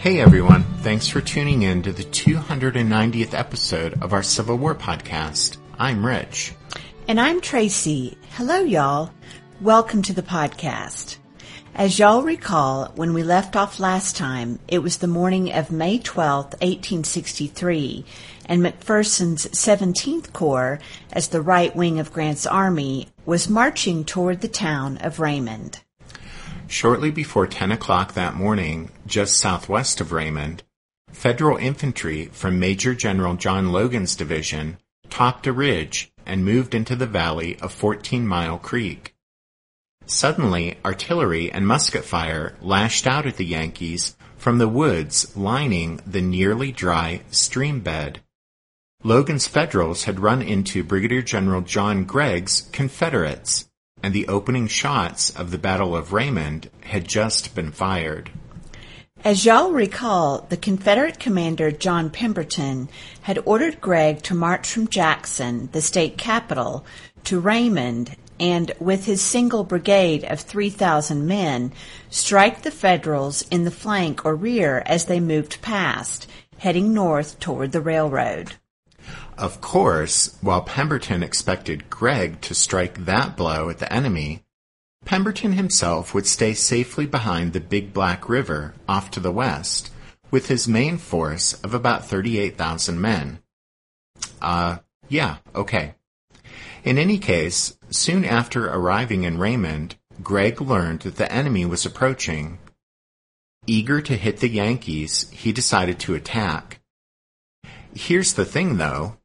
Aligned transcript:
Hey 0.00 0.18
everyone, 0.18 0.62
thanks 0.78 1.08
for 1.08 1.20
tuning 1.20 1.60
in 1.60 1.82
to 1.82 1.92
the 1.92 2.04
290th 2.04 3.34
episode 3.34 4.02
of 4.02 4.14
our 4.14 4.22
Civil 4.22 4.56
War 4.56 4.74
podcast. 4.74 5.58
I'm 5.78 6.06
Rich. 6.06 6.54
And 7.06 7.20
I'm 7.20 7.42
Tracy. 7.42 8.16
Hello, 8.30 8.60
y'all. 8.60 9.10
Welcome 9.60 10.00
to 10.04 10.14
the 10.14 10.22
podcast. 10.22 11.18
As 11.74 11.98
y'all 11.98 12.22
recall, 12.22 12.86
when 12.96 13.12
we 13.12 13.22
left 13.22 13.56
off 13.56 13.78
last 13.78 14.16
time, 14.16 14.58
it 14.68 14.78
was 14.78 14.96
the 14.96 15.06
morning 15.06 15.52
of 15.52 15.70
May 15.70 15.98
12th, 15.98 16.56
1863, 16.62 18.06
and 18.46 18.62
McPherson's 18.62 19.48
17th 19.48 20.32
Corps, 20.32 20.78
as 21.12 21.28
the 21.28 21.42
right 21.42 21.76
wing 21.76 21.98
of 21.98 22.10
Grant's 22.10 22.46
army, 22.46 23.08
was 23.26 23.50
marching 23.50 24.06
toward 24.06 24.40
the 24.40 24.48
town 24.48 24.96
of 24.96 25.20
Raymond. 25.20 25.80
Shortly 26.70 27.10
before 27.10 27.48
10 27.48 27.72
o'clock 27.72 28.14
that 28.14 28.36
morning, 28.36 28.92
just 29.04 29.36
southwest 29.36 30.00
of 30.00 30.12
Raymond, 30.12 30.62
Federal 31.10 31.56
infantry 31.56 32.26
from 32.26 32.60
Major 32.60 32.94
General 32.94 33.34
John 33.34 33.72
Logan's 33.72 34.14
division 34.14 34.78
topped 35.10 35.48
a 35.48 35.52
ridge 35.52 36.12
and 36.24 36.44
moved 36.44 36.72
into 36.72 36.94
the 36.94 37.08
valley 37.08 37.58
of 37.58 37.72
Fourteen 37.72 38.24
Mile 38.24 38.56
Creek. 38.56 39.16
Suddenly, 40.06 40.78
artillery 40.84 41.50
and 41.50 41.66
musket 41.66 42.04
fire 42.04 42.54
lashed 42.60 43.04
out 43.04 43.26
at 43.26 43.36
the 43.36 43.44
Yankees 43.44 44.16
from 44.36 44.58
the 44.58 44.68
woods 44.68 45.36
lining 45.36 46.00
the 46.06 46.22
nearly 46.22 46.70
dry 46.70 47.22
stream 47.32 47.80
bed. 47.80 48.20
Logan's 49.02 49.48
Federals 49.48 50.04
had 50.04 50.20
run 50.20 50.40
into 50.40 50.84
Brigadier 50.84 51.22
General 51.22 51.62
John 51.62 52.04
Gregg's 52.04 52.68
Confederates 52.70 53.69
and 54.02 54.14
the 54.14 54.28
opening 54.28 54.66
shots 54.66 55.30
of 55.30 55.50
the 55.50 55.58
Battle 55.58 55.96
of 55.96 56.12
Raymond 56.12 56.70
had 56.82 57.06
just 57.06 57.54
been 57.54 57.72
fired. 57.72 58.30
As 59.22 59.44
y'all 59.44 59.72
recall, 59.72 60.46
the 60.48 60.56
Confederate 60.56 61.18
commander 61.18 61.70
John 61.70 62.08
Pemberton 62.08 62.88
had 63.22 63.38
ordered 63.44 63.80
Gregg 63.80 64.22
to 64.22 64.34
march 64.34 64.66
from 64.66 64.88
Jackson, 64.88 65.68
the 65.72 65.82
state 65.82 66.16
capital, 66.16 66.86
to 67.24 67.38
Raymond 67.38 68.16
and, 68.40 68.72
with 68.80 69.04
his 69.04 69.20
single 69.20 69.64
brigade 69.64 70.24
of 70.24 70.40
3,000 70.40 71.26
men, 71.26 71.72
strike 72.08 72.62
the 72.62 72.70
Federals 72.70 73.42
in 73.50 73.64
the 73.64 73.70
flank 73.70 74.24
or 74.24 74.34
rear 74.34 74.82
as 74.86 75.04
they 75.04 75.20
moved 75.20 75.60
past, 75.60 76.26
heading 76.56 76.94
north 76.94 77.38
toward 77.38 77.72
the 77.72 77.82
railroad. 77.82 78.54
Of 79.40 79.62
course, 79.62 80.36
while 80.42 80.60
Pemberton 80.60 81.22
expected 81.22 81.88
Gregg 81.88 82.42
to 82.42 82.54
strike 82.54 83.06
that 83.06 83.38
blow 83.38 83.70
at 83.70 83.78
the 83.78 83.90
enemy, 83.90 84.44
Pemberton 85.06 85.52
himself 85.52 86.12
would 86.12 86.26
stay 86.26 86.52
safely 86.52 87.06
behind 87.06 87.54
the 87.54 87.60
Big 87.60 87.94
Black 87.94 88.28
River 88.28 88.74
off 88.86 89.10
to 89.12 89.20
the 89.20 89.32
west 89.32 89.90
with 90.30 90.48
his 90.48 90.68
main 90.68 90.98
force 90.98 91.54
of 91.64 91.72
about 91.72 92.04
38,000 92.04 93.00
men. 93.00 93.38
Uh, 94.42 94.80
yeah, 95.08 95.36
okay. 95.54 95.94
In 96.84 96.98
any 96.98 97.16
case, 97.16 97.78
soon 97.88 98.26
after 98.26 98.68
arriving 98.68 99.22
in 99.22 99.38
Raymond, 99.38 99.96
Gregg 100.22 100.60
learned 100.60 101.00
that 101.00 101.16
the 101.16 101.32
enemy 101.32 101.64
was 101.64 101.86
approaching. 101.86 102.58
Eager 103.66 104.02
to 104.02 104.18
hit 104.18 104.40
the 104.40 104.50
Yankees, 104.50 105.30
he 105.30 105.50
decided 105.50 105.98
to 106.00 106.14
attack. 106.14 106.80
Here's 107.94 108.34
the 108.34 108.44
thing 108.44 108.76
though, 108.76 109.16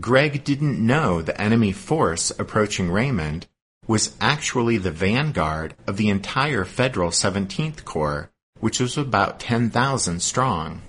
Gregg 0.00 0.44
didn't 0.44 0.84
know 0.84 1.22
the 1.22 1.40
enemy 1.40 1.72
force 1.72 2.30
approaching 2.38 2.90
Raymond 2.90 3.46
was 3.86 4.16
actually 4.20 4.78
the 4.78 4.90
vanguard 4.90 5.74
of 5.86 5.96
the 5.96 6.08
entire 6.08 6.64
Federal 6.64 7.10
17th 7.10 7.84
Corps, 7.84 8.30
which 8.60 8.80
was 8.80 8.96
about 8.96 9.40
10,000 9.40 10.20
strong. 10.20 10.82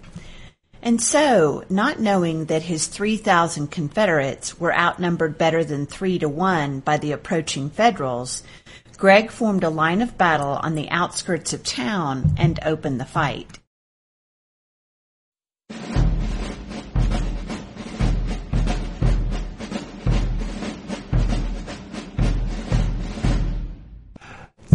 And 0.81 1.01
so, 1.01 1.63
not 1.69 1.99
knowing 1.99 2.45
that 2.45 2.63
his 2.63 2.87
3,000 2.87 3.67
Confederates 3.67 4.59
were 4.59 4.75
outnumbered 4.75 5.37
better 5.37 5.63
than 5.63 5.85
three 5.85 6.17
to 6.19 6.29
one 6.29 6.79
by 6.79 6.97
the 6.97 7.11
approaching 7.11 7.69
Federals, 7.69 8.43
Gregg 8.97 9.29
formed 9.29 9.63
a 9.63 9.69
line 9.69 10.01
of 10.01 10.17
battle 10.17 10.59
on 10.63 10.75
the 10.75 10.89
outskirts 10.89 11.53
of 11.53 11.63
town 11.63 12.35
and 12.37 12.59
opened 12.63 12.99
the 12.99 13.05
fight. 13.05 13.59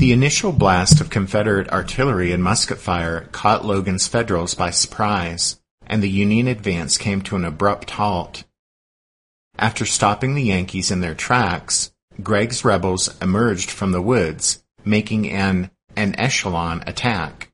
The 0.03 0.11
initial 0.11 0.51
blast 0.51 1.01
of 1.01 1.11
Confederate 1.11 1.71
artillery 1.71 2.33
and 2.33 2.43
musket 2.43 2.79
fire 2.79 3.29
caught 3.31 3.65
Logan's 3.65 4.09
Federals 4.09 4.53
by 4.53 4.71
surprise, 4.71 5.61
and 5.87 6.03
the 6.03 6.11
Union 6.11 6.49
advance 6.49 6.99
came 6.99 7.23
to 7.23 7.37
an 7.37 7.45
abrupt 7.45 7.91
halt. 7.91 8.43
After 9.57 9.87
stopping 9.87 10.35
the 10.35 10.43
Yankees 10.43 10.91
in 10.91 11.03
their 11.03 11.15
tracks, 11.15 11.93
Gregg's 12.21 12.65
rebels 12.65 13.17
emerged 13.23 13.71
from 13.71 13.93
the 13.93 14.03
woods, 14.03 14.65
making 14.85 15.31
an 15.31 15.71
en 15.97 16.17
echelon 16.19 16.83
attack. 16.84 17.53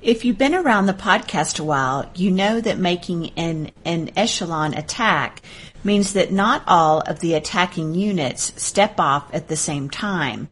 If 0.00 0.24
you've 0.24 0.38
been 0.38 0.54
around 0.54 0.86
the 0.86 0.94
podcast 0.94 1.58
a 1.58 1.64
while, 1.64 2.08
you 2.14 2.30
know 2.30 2.60
that 2.60 2.78
making 2.78 3.30
an, 3.30 3.72
en 3.84 4.12
echelon 4.16 4.74
attack 4.74 5.42
means 5.82 6.12
that 6.12 6.30
not 6.30 6.62
all 6.68 7.00
of 7.00 7.18
the 7.18 7.34
attacking 7.34 7.96
units 7.96 8.52
step 8.62 9.00
off 9.00 9.28
at 9.34 9.48
the 9.48 9.56
same 9.56 9.90
time 9.90 10.50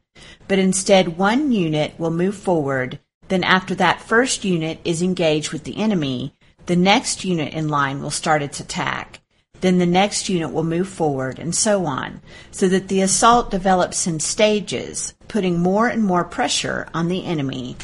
but 0.52 0.58
instead 0.58 1.16
one 1.16 1.50
unit 1.50 1.94
will 1.98 2.10
move 2.10 2.36
forward. 2.36 2.98
Then 3.28 3.42
after 3.42 3.74
that 3.76 4.02
first 4.02 4.44
unit 4.44 4.78
is 4.84 5.00
engaged 5.00 5.50
with 5.50 5.64
the 5.64 5.78
enemy, 5.78 6.34
the 6.66 6.76
next 6.76 7.24
unit 7.24 7.54
in 7.54 7.70
line 7.70 8.02
will 8.02 8.10
start 8.10 8.42
its 8.42 8.60
attack. 8.60 9.22
Then 9.62 9.78
the 9.78 9.86
next 9.86 10.28
unit 10.28 10.52
will 10.52 10.62
move 10.62 10.90
forward 10.90 11.38
and 11.38 11.54
so 11.54 11.86
on, 11.86 12.20
so 12.50 12.68
that 12.68 12.88
the 12.88 13.00
assault 13.00 13.50
develops 13.50 14.06
in 14.06 14.20
stages, 14.20 15.14
putting 15.26 15.58
more 15.58 15.88
and 15.88 16.04
more 16.04 16.22
pressure 16.22 16.86
on 16.92 17.08
the 17.08 17.24
enemy. 17.24 17.74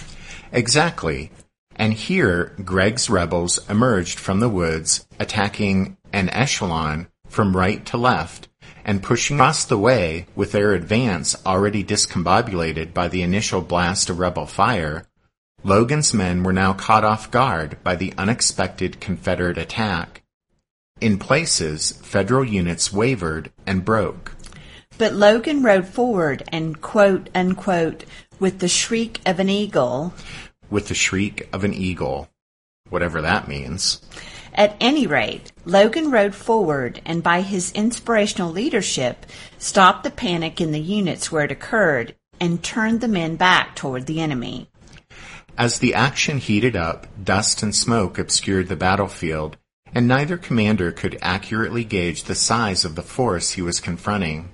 Exactly. 0.53 1.33
And 1.75 1.95
here, 1.95 2.55
Gregg's 2.63 3.09
rebels 3.09 3.67
emerged 3.71 4.19
from 4.19 4.41
the 4.41 4.51
woods, 4.51 5.07
attacking 5.19 5.97
en 6.13 6.29
echelon 6.29 7.09
from 7.29 7.57
right 7.57 7.87
to 7.87 7.97
left, 7.97 8.48
and 8.89 9.03
pushing 9.03 9.37
across 9.37 9.67
the 9.67 9.77
way 9.77 10.25
with 10.35 10.53
their 10.53 10.73
advance 10.73 11.37
already 11.45 11.85
discombobulated 11.85 12.95
by 12.95 13.07
the 13.07 13.21
initial 13.21 13.61
blast 13.61 14.09
of 14.09 14.19
rebel 14.19 14.47
fire, 14.47 15.07
Logan's 15.63 16.15
men 16.15 16.43
were 16.43 16.55
now 16.55 16.73
caught 16.73 17.05
off 17.05 17.31
guard 17.31 17.77
by 17.85 17.95
the 17.95 18.15
unexpected 18.17 18.99
Confederate 18.99 19.59
attack. 19.59 20.23
In 21.03 21.19
places, 21.19 22.01
Federal 22.03 22.47
units 22.47 22.91
wavered 22.91 23.53
and 23.67 23.85
broke. 23.85 24.35
But 24.97 25.13
Logan 25.13 25.63
rode 25.63 25.87
forward 25.87 26.43
and 26.49 26.81
quote 26.81 27.29
unquote 27.35 28.07
with 28.41 28.61
the 28.61 28.69
shriek 28.69 29.21
of 29.27 29.39
an 29.39 29.51
eagle. 29.51 30.15
With 30.71 30.89
the 30.89 30.95
shriek 30.95 31.47
of 31.53 31.63
an 31.63 31.75
eagle. 31.75 32.31
Whatever 32.89 33.21
that 33.21 33.49
means 33.49 34.01
At 34.59 34.77
any 34.81 35.07
rate, 35.07 35.53
Logan 35.65 36.11
rode 36.11 36.35
forward 36.35 37.01
and 37.07 37.23
by 37.23 37.43
his 37.43 37.71
inspirational 37.71 38.51
leadership 38.51 39.25
stopped 39.57 40.03
the 40.03 40.11
panic 40.11 40.61
in 40.61 40.73
the 40.73 40.81
units 40.81 41.31
where 41.31 41.45
it 41.45 41.53
occurred 41.53 42.17
and 42.41 42.61
turned 42.61 43.01
the 43.01 43.07
men 43.07 43.37
back 43.37 43.77
toward 43.77 44.07
the 44.07 44.21
enemy. 44.21 44.69
As 45.57 45.79
the 45.79 45.95
action 45.95 46.39
heated 46.39 46.75
up, 46.75 47.07
dust 47.23 47.63
and 47.63 47.73
smoke 47.73 48.19
obscured 48.19 48.67
the 48.67 48.75
battlefield, 48.75 49.57
and 49.95 50.09
neither 50.09 50.37
commander 50.37 50.91
could 50.91 51.19
accurately 51.23 51.85
gauge 51.85 52.25
the 52.25 52.35
size 52.35 52.85
of 52.85 52.97
the 52.97 53.03
force 53.03 53.53
he 53.53 53.63
was 53.63 53.79
confronting. 53.79 54.51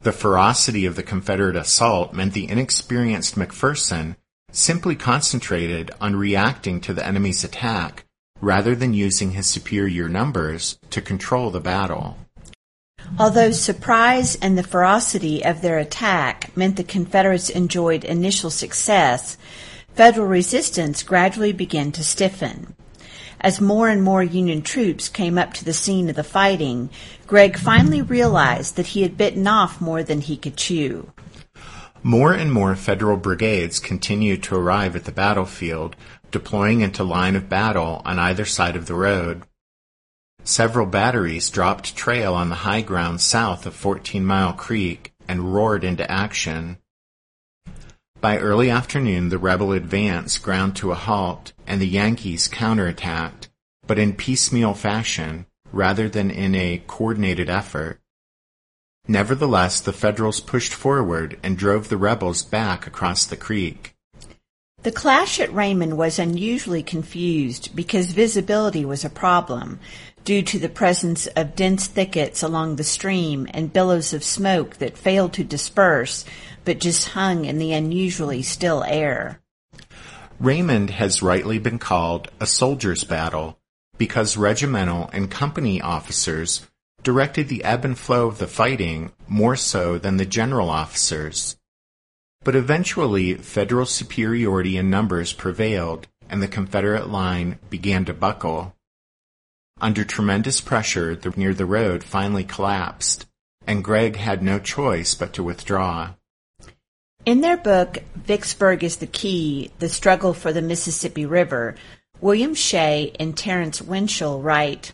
The 0.00 0.12
ferocity 0.12 0.86
of 0.86 0.96
the 0.96 1.02
Confederate 1.02 1.56
assault 1.56 2.14
meant 2.14 2.32
the 2.32 2.48
inexperienced 2.48 3.34
McPherson 3.34 4.16
simply 4.50 4.96
concentrated 4.96 5.90
on 6.00 6.16
reacting 6.16 6.80
to 6.80 6.94
the 6.94 7.04
enemy's 7.04 7.44
attack 7.44 8.03
rather 8.40 8.74
than 8.74 8.94
using 8.94 9.32
his 9.32 9.46
superior 9.46 10.08
numbers 10.08 10.78
to 10.90 11.00
control 11.00 11.50
the 11.50 11.60
battle. 11.60 12.16
Although 13.18 13.52
surprise 13.52 14.36
and 14.36 14.56
the 14.56 14.62
ferocity 14.62 15.44
of 15.44 15.60
their 15.60 15.78
attack 15.78 16.56
meant 16.56 16.76
the 16.76 16.84
Confederates 16.84 17.50
enjoyed 17.50 18.04
initial 18.04 18.50
success, 18.50 19.36
Federal 19.94 20.26
resistance 20.26 21.04
gradually 21.04 21.52
began 21.52 21.92
to 21.92 22.02
stiffen. 22.02 22.74
As 23.40 23.60
more 23.60 23.88
and 23.88 24.02
more 24.02 24.24
Union 24.24 24.62
troops 24.62 25.08
came 25.08 25.38
up 25.38 25.52
to 25.54 25.64
the 25.64 25.72
scene 25.72 26.08
of 26.08 26.16
the 26.16 26.24
fighting, 26.24 26.90
Gregg 27.28 27.56
finally 27.56 28.02
realized 28.02 28.74
that 28.74 28.88
he 28.88 29.02
had 29.02 29.16
bitten 29.16 29.46
off 29.46 29.80
more 29.80 30.02
than 30.02 30.20
he 30.20 30.36
could 30.36 30.56
chew. 30.56 31.12
More 32.02 32.32
and 32.32 32.52
more 32.52 32.74
Federal 32.74 33.16
brigades 33.16 33.78
continued 33.78 34.42
to 34.44 34.56
arrive 34.56 34.96
at 34.96 35.04
the 35.04 35.12
battlefield, 35.12 35.94
deploying 36.34 36.80
into 36.80 37.04
line 37.04 37.36
of 37.36 37.48
battle 37.48 38.02
on 38.04 38.18
either 38.18 38.44
side 38.44 38.74
of 38.74 38.86
the 38.86 38.94
road. 38.94 39.44
Several 40.42 40.84
batteries 40.84 41.48
dropped 41.48 41.94
trail 41.94 42.34
on 42.34 42.48
the 42.48 42.66
high 42.66 42.80
ground 42.80 43.20
south 43.20 43.66
of 43.66 43.74
Fourteen 43.74 44.24
Mile 44.24 44.52
Creek 44.52 45.12
and 45.28 45.54
roared 45.54 45.84
into 45.84 46.10
action. 46.10 46.78
By 48.20 48.38
early 48.38 48.68
afternoon, 48.68 49.28
the 49.28 49.38
rebel 49.38 49.70
advance 49.70 50.36
ground 50.38 50.74
to 50.76 50.90
a 50.90 50.96
halt, 50.96 51.52
and 51.68 51.80
the 51.80 51.86
Yankees 51.86 52.48
counterattacked, 52.48 53.46
but 53.86 54.00
in 54.00 54.14
piecemeal 54.14 54.74
fashion 54.74 55.46
rather 55.70 56.08
than 56.08 56.32
in 56.32 56.56
a 56.56 56.82
coordinated 56.88 57.48
effort. 57.48 58.00
Nevertheless, 59.06 59.80
the 59.80 59.92
Federals 59.92 60.40
pushed 60.40 60.74
forward 60.74 61.38
and 61.44 61.56
drove 61.56 61.88
the 61.88 61.96
rebels 61.96 62.42
back 62.42 62.88
across 62.88 63.24
the 63.24 63.36
creek. 63.36 63.93
The 64.84 64.92
clash 64.92 65.40
at 65.40 65.54
Raymond 65.54 65.96
was 65.96 66.18
unusually 66.18 66.82
confused 66.82 67.74
because 67.74 68.12
visibility 68.12 68.84
was 68.84 69.02
a 69.02 69.08
problem 69.08 69.80
due 70.26 70.42
to 70.42 70.58
the 70.58 70.68
presence 70.68 71.26
of 71.28 71.56
dense 71.56 71.86
thickets 71.86 72.42
along 72.42 72.76
the 72.76 72.84
stream 72.84 73.48
and 73.54 73.72
billows 73.72 74.12
of 74.12 74.22
smoke 74.22 74.76
that 74.76 74.98
failed 74.98 75.32
to 75.34 75.42
disperse 75.42 76.26
but 76.66 76.80
just 76.80 77.08
hung 77.08 77.46
in 77.46 77.56
the 77.56 77.72
unusually 77.72 78.42
still 78.42 78.84
air. 78.84 79.40
Raymond 80.38 80.90
has 80.90 81.22
rightly 81.22 81.58
been 81.58 81.78
called 81.78 82.30
a 82.38 82.46
soldier's 82.46 83.04
battle 83.04 83.58
because 83.96 84.36
regimental 84.36 85.08
and 85.14 85.30
company 85.30 85.80
officers 85.80 86.66
directed 87.02 87.48
the 87.48 87.64
ebb 87.64 87.86
and 87.86 87.98
flow 87.98 88.26
of 88.26 88.36
the 88.36 88.46
fighting 88.46 89.12
more 89.28 89.56
so 89.56 89.96
than 89.96 90.18
the 90.18 90.26
general 90.26 90.68
officers. 90.68 91.56
But 92.44 92.54
eventually, 92.54 93.34
Federal 93.34 93.86
superiority 93.86 94.76
in 94.76 94.90
numbers 94.90 95.32
prevailed 95.32 96.06
and 96.28 96.42
the 96.42 96.48
Confederate 96.48 97.08
line 97.08 97.58
began 97.70 98.04
to 98.04 98.14
buckle. 98.14 98.74
Under 99.80 100.04
tremendous 100.04 100.60
pressure, 100.60 101.16
the 101.16 101.30
near 101.30 101.54
the 101.54 101.66
road 101.66 102.04
finally 102.04 102.44
collapsed, 102.44 103.26
and 103.66 103.82
Gregg 103.82 104.16
had 104.16 104.42
no 104.42 104.58
choice 104.58 105.14
but 105.14 105.32
to 105.34 105.42
withdraw. 105.42 106.10
In 107.26 107.40
their 107.40 107.56
book, 107.56 107.98
Vicksburg 108.14 108.84
is 108.84 108.96
the 108.96 109.06
Key, 109.06 109.70
The 109.78 109.88
Struggle 109.88 110.34
for 110.34 110.52
the 110.52 110.62
Mississippi 110.62 111.24
River, 111.24 111.74
William 112.20 112.54
Shea 112.54 113.12
and 113.18 113.36
Terrence 113.36 113.80
Winschel 113.80 114.42
write, 114.42 114.92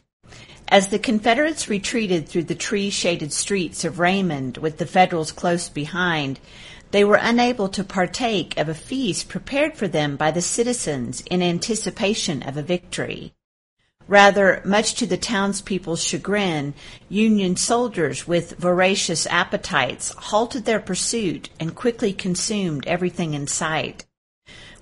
As 0.69 0.89
the 0.89 0.99
Confederates 0.99 1.69
retreated 1.69 2.29
through 2.29 2.45
the 2.45 2.55
tree-shaded 2.55 3.33
streets 3.33 3.85
of 3.85 3.99
Raymond 3.99 4.59
with 4.59 4.79
the 4.79 4.87
Federals 4.87 5.33
close 5.33 5.69
behind, 5.69 6.39
they 6.91 7.05
were 7.05 7.19
unable 7.21 7.69
to 7.69 7.85
partake 7.85 8.57
of 8.57 8.69
a 8.69 8.75
feast 8.75 9.29
prepared 9.29 9.77
for 9.77 9.89
them 9.89 10.17
by 10.17 10.31
the 10.31 10.43
citizens 10.43 11.21
in 11.23 11.43
anticipation 11.43 12.43
of 12.43 12.57
a 12.57 12.63
victory. 12.63 13.33
Rather, 14.09 14.61
much 14.65 14.95
to 14.95 15.07
the 15.07 15.17
townspeople's 15.17 16.03
chagrin, 16.03 16.75
Union 17.09 17.55
soldiers 17.55 18.27
with 18.27 18.59
voracious 18.59 19.25
appetites 19.29 20.11
halted 20.11 20.65
their 20.65 20.81
pursuit 20.81 21.49
and 21.61 21.77
quickly 21.77 22.13
consumed 22.13 22.85
everything 22.89 23.35
in 23.35 23.47
sight. 23.47 24.05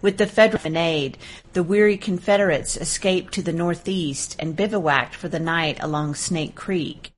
With 0.01 0.17
the 0.17 0.27
Federal 0.27 0.79
aid, 0.79 1.19
the 1.53 1.63
weary 1.63 1.99
Confederates 1.99 2.79
escaped 2.79 3.35
to 3.35 3.43
the 3.43 3.53
northeast 3.53 4.35
and 4.39 4.57
bivouacked 4.57 5.15
for 5.15 5.29
the 5.29 5.41
night 5.41 5.77
along 5.83 6.15
Snake 6.15 6.55
Creek. 6.55 7.13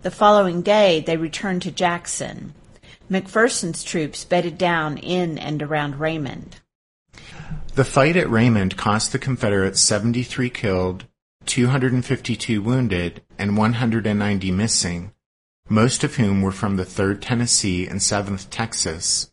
The 0.00 0.10
following 0.10 0.62
day 0.62 1.00
they 1.00 1.18
returned 1.18 1.62
to 1.62 1.70
Jackson. 1.70 2.54
McPherson's 3.10 3.84
troops 3.84 4.24
bedded 4.24 4.58
down 4.58 4.98
in 4.98 5.38
and 5.38 5.62
around 5.62 6.00
Raymond. 6.00 6.60
The 7.74 7.84
fight 7.84 8.16
at 8.16 8.30
Raymond 8.30 8.76
cost 8.76 9.12
the 9.12 9.18
Confederates 9.18 9.80
73 9.80 10.50
killed, 10.50 11.06
252 11.46 12.60
wounded, 12.60 13.22
and 13.38 13.56
190 13.56 14.50
missing, 14.50 15.12
most 15.68 16.02
of 16.02 16.16
whom 16.16 16.42
were 16.42 16.52
from 16.52 16.76
the 16.76 16.84
3rd 16.84 17.20
Tennessee 17.20 17.86
and 17.86 18.00
7th 18.00 18.48
Texas. 18.50 19.30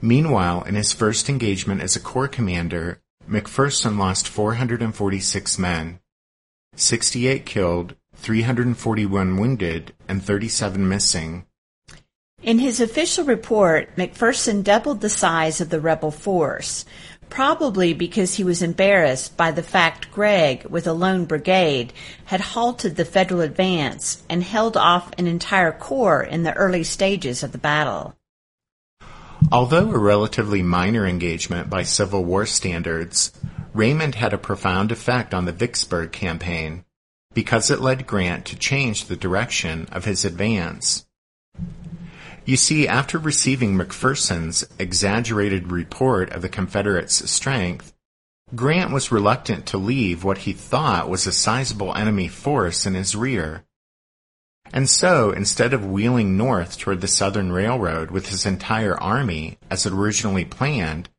Meanwhile, 0.00 0.62
in 0.64 0.74
his 0.74 0.92
first 0.92 1.28
engagement 1.28 1.80
as 1.80 1.96
a 1.96 2.00
corps 2.00 2.28
commander, 2.28 3.02
McPherson 3.28 3.98
lost 3.98 4.26
446 4.26 5.58
men, 5.58 6.00
68 6.74 7.44
killed, 7.44 7.94
341 8.14 9.36
wounded, 9.36 9.92
and 10.08 10.22
37 10.22 10.88
missing. 10.88 11.44
In 12.42 12.60
his 12.60 12.80
official 12.80 13.24
report, 13.24 13.96
McPherson 13.96 14.62
doubled 14.62 15.00
the 15.00 15.08
size 15.08 15.60
of 15.60 15.70
the 15.70 15.80
rebel 15.80 16.12
force, 16.12 16.84
probably 17.28 17.94
because 17.94 18.34
he 18.34 18.44
was 18.44 18.62
embarrassed 18.62 19.36
by 19.36 19.50
the 19.50 19.62
fact 19.62 20.12
Gregg, 20.12 20.64
with 20.66 20.86
a 20.86 20.92
lone 20.92 21.24
brigade, 21.24 21.92
had 22.26 22.40
halted 22.40 22.94
the 22.94 23.04
Federal 23.04 23.40
advance 23.40 24.22
and 24.30 24.42
held 24.44 24.76
off 24.76 25.10
an 25.18 25.26
entire 25.26 25.72
corps 25.72 26.22
in 26.22 26.44
the 26.44 26.54
early 26.54 26.84
stages 26.84 27.42
of 27.42 27.50
the 27.50 27.58
battle. 27.58 28.14
Although 29.50 29.90
a 29.90 29.98
relatively 29.98 30.62
minor 30.62 31.06
engagement 31.06 31.68
by 31.68 31.82
Civil 31.82 32.24
War 32.24 32.46
standards, 32.46 33.32
Raymond 33.74 34.14
had 34.14 34.32
a 34.32 34.38
profound 34.38 34.92
effect 34.92 35.34
on 35.34 35.44
the 35.44 35.52
Vicksburg 35.52 36.12
campaign 36.12 36.84
because 37.34 37.70
it 37.70 37.80
led 37.80 38.06
Grant 38.06 38.46
to 38.46 38.56
change 38.56 39.04
the 39.04 39.16
direction 39.16 39.88
of 39.90 40.04
his 40.04 40.24
advance. 40.24 41.04
You 42.48 42.56
see, 42.56 42.88
after 42.88 43.18
receiving 43.18 43.76
McPherson's 43.76 44.66
exaggerated 44.78 45.70
report 45.70 46.32
of 46.32 46.40
the 46.40 46.48
Confederates' 46.48 47.30
strength, 47.30 47.92
Grant 48.54 48.90
was 48.90 49.12
reluctant 49.12 49.66
to 49.66 49.76
leave 49.76 50.24
what 50.24 50.38
he 50.38 50.54
thought 50.54 51.10
was 51.10 51.26
a 51.26 51.32
sizable 51.32 51.94
enemy 51.94 52.26
force 52.26 52.86
in 52.86 52.94
his 52.94 53.14
rear. 53.14 53.64
And 54.72 54.88
so, 54.88 55.30
instead 55.30 55.74
of 55.74 55.84
wheeling 55.84 56.38
north 56.38 56.78
toward 56.78 57.02
the 57.02 57.06
Southern 57.06 57.52
Railroad 57.52 58.10
with 58.10 58.30
his 58.30 58.46
entire 58.46 58.98
army 58.98 59.58
as 59.68 59.84
originally 59.84 60.46
planned, 60.46 61.10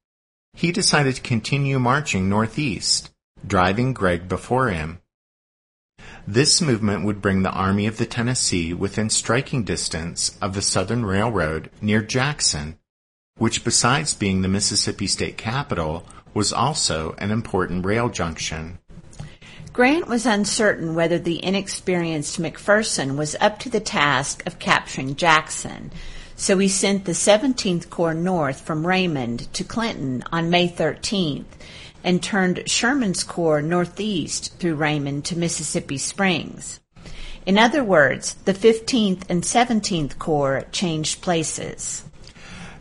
he 0.53 0.71
decided 0.71 1.17
to 1.17 1.21
continue 1.21 1.77
marching 1.77 2.27
northeast, 2.27 3.11
driving 3.45 3.93
Gregg 3.93 4.27
before 4.27 4.69
him. 4.69 4.99
This 6.31 6.61
movement 6.61 7.05
would 7.05 7.23
bring 7.23 7.41
the 7.41 7.49
Army 7.49 7.87
of 7.87 7.97
the 7.97 8.05
Tennessee 8.05 8.71
within 8.71 9.09
striking 9.09 9.63
distance 9.63 10.37
of 10.39 10.53
the 10.53 10.61
Southern 10.61 11.03
Railroad 11.03 11.71
near 11.81 12.03
Jackson, 12.03 12.77
which 13.39 13.63
besides 13.63 14.13
being 14.13 14.43
the 14.43 14.47
Mississippi 14.47 15.07
state 15.07 15.39
capital, 15.39 16.05
was 16.35 16.53
also 16.53 17.15
an 17.17 17.31
important 17.31 17.83
rail 17.83 18.09
junction. 18.09 18.77
Grant 19.73 20.07
was 20.07 20.27
uncertain 20.27 20.93
whether 20.93 21.17
the 21.17 21.43
inexperienced 21.43 22.39
McPherson 22.39 23.17
was 23.17 23.35
up 23.41 23.57
to 23.61 23.69
the 23.69 23.79
task 23.79 24.45
of 24.45 24.59
capturing 24.59 25.15
Jackson, 25.15 25.91
so 26.35 26.59
he 26.59 26.67
sent 26.67 27.05
the 27.05 27.13
17th 27.13 27.89
Corps 27.89 28.13
north 28.13 28.61
from 28.61 28.85
Raymond 28.85 29.51
to 29.53 29.63
Clinton 29.63 30.23
on 30.31 30.51
May 30.51 30.69
13th 30.69 31.45
and 32.03 32.21
turned 32.21 32.69
Sherman's 32.69 33.23
Corps 33.23 33.61
northeast 33.61 34.57
through 34.59 34.75
Raymond 34.75 35.25
to 35.25 35.37
Mississippi 35.37 35.97
Springs. 35.97 36.79
In 37.45 37.57
other 37.57 37.83
words, 37.83 38.35
the 38.45 38.53
15th 38.53 39.29
and 39.29 39.43
17th 39.43 40.17
Corps 40.19 40.65
changed 40.71 41.21
places. 41.21 42.03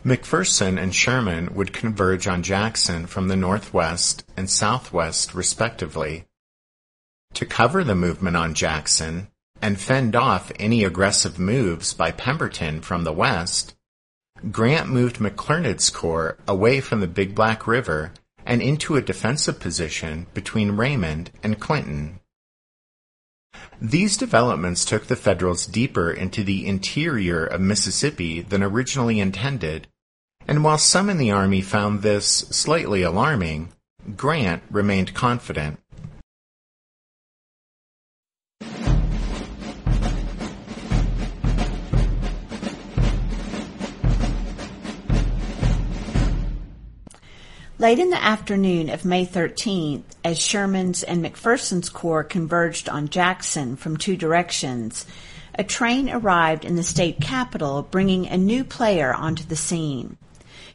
McPherson 0.05 0.81
and 0.81 0.95
Sherman 0.95 1.53
would 1.55 1.73
converge 1.73 2.27
on 2.27 2.43
Jackson 2.43 3.05
from 3.05 3.27
the 3.27 3.35
northwest 3.35 4.23
and 4.37 4.49
southwest 4.49 5.33
respectively. 5.33 6.25
To 7.33 7.45
cover 7.45 7.83
the 7.83 7.95
movement 7.95 8.37
on 8.37 8.53
Jackson 8.53 9.27
and 9.61 9.79
fend 9.79 10.15
off 10.15 10.51
any 10.57 10.83
aggressive 10.83 11.37
moves 11.37 11.93
by 11.93 12.11
Pemberton 12.11 12.81
from 12.81 13.03
the 13.03 13.13
west, 13.13 13.75
Grant 14.51 14.87
moved 14.89 15.17
McClernand's 15.17 15.89
corps 15.89 16.37
away 16.47 16.79
from 16.79 17.01
the 17.01 17.07
Big 17.07 17.35
Black 17.35 17.67
River 17.67 18.13
and 18.49 18.63
into 18.63 18.95
a 18.95 19.01
defensive 19.01 19.59
position 19.59 20.25
between 20.33 20.71
Raymond 20.71 21.29
and 21.43 21.59
Clinton. 21.59 22.19
These 23.79 24.17
developments 24.17 24.83
took 24.83 25.05
the 25.05 25.15
Federals 25.15 25.67
deeper 25.67 26.11
into 26.11 26.43
the 26.43 26.65
interior 26.65 27.45
of 27.45 27.61
Mississippi 27.61 28.41
than 28.41 28.63
originally 28.63 29.19
intended, 29.19 29.87
and 30.47 30.63
while 30.63 30.79
some 30.79 31.11
in 31.11 31.19
the 31.19 31.29
Army 31.29 31.61
found 31.61 32.01
this 32.01 32.25
slightly 32.25 33.03
alarming, 33.03 33.69
Grant 34.17 34.63
remained 34.71 35.13
confident. 35.13 35.79
Late 47.79 47.99
in 47.99 48.09
the 48.09 48.21
afternoon 48.21 48.89
of 48.89 49.05
May 49.05 49.25
13th, 49.25 50.03
as 50.25 50.37
Sherman's 50.37 51.01
and 51.01 51.23
McPherson's 51.23 51.87
corps 51.87 52.25
converged 52.25 52.89
on 52.89 53.07
Jackson 53.07 53.77
from 53.77 53.95
two 53.95 54.17
directions, 54.17 55.05
a 55.55 55.63
train 55.63 56.09
arrived 56.09 56.65
in 56.65 56.75
the 56.75 56.83
state 56.83 57.21
capital 57.21 57.81
bringing 57.83 58.27
a 58.27 58.37
new 58.37 58.65
player 58.65 59.13
onto 59.13 59.45
the 59.45 59.55
scene 59.55 60.17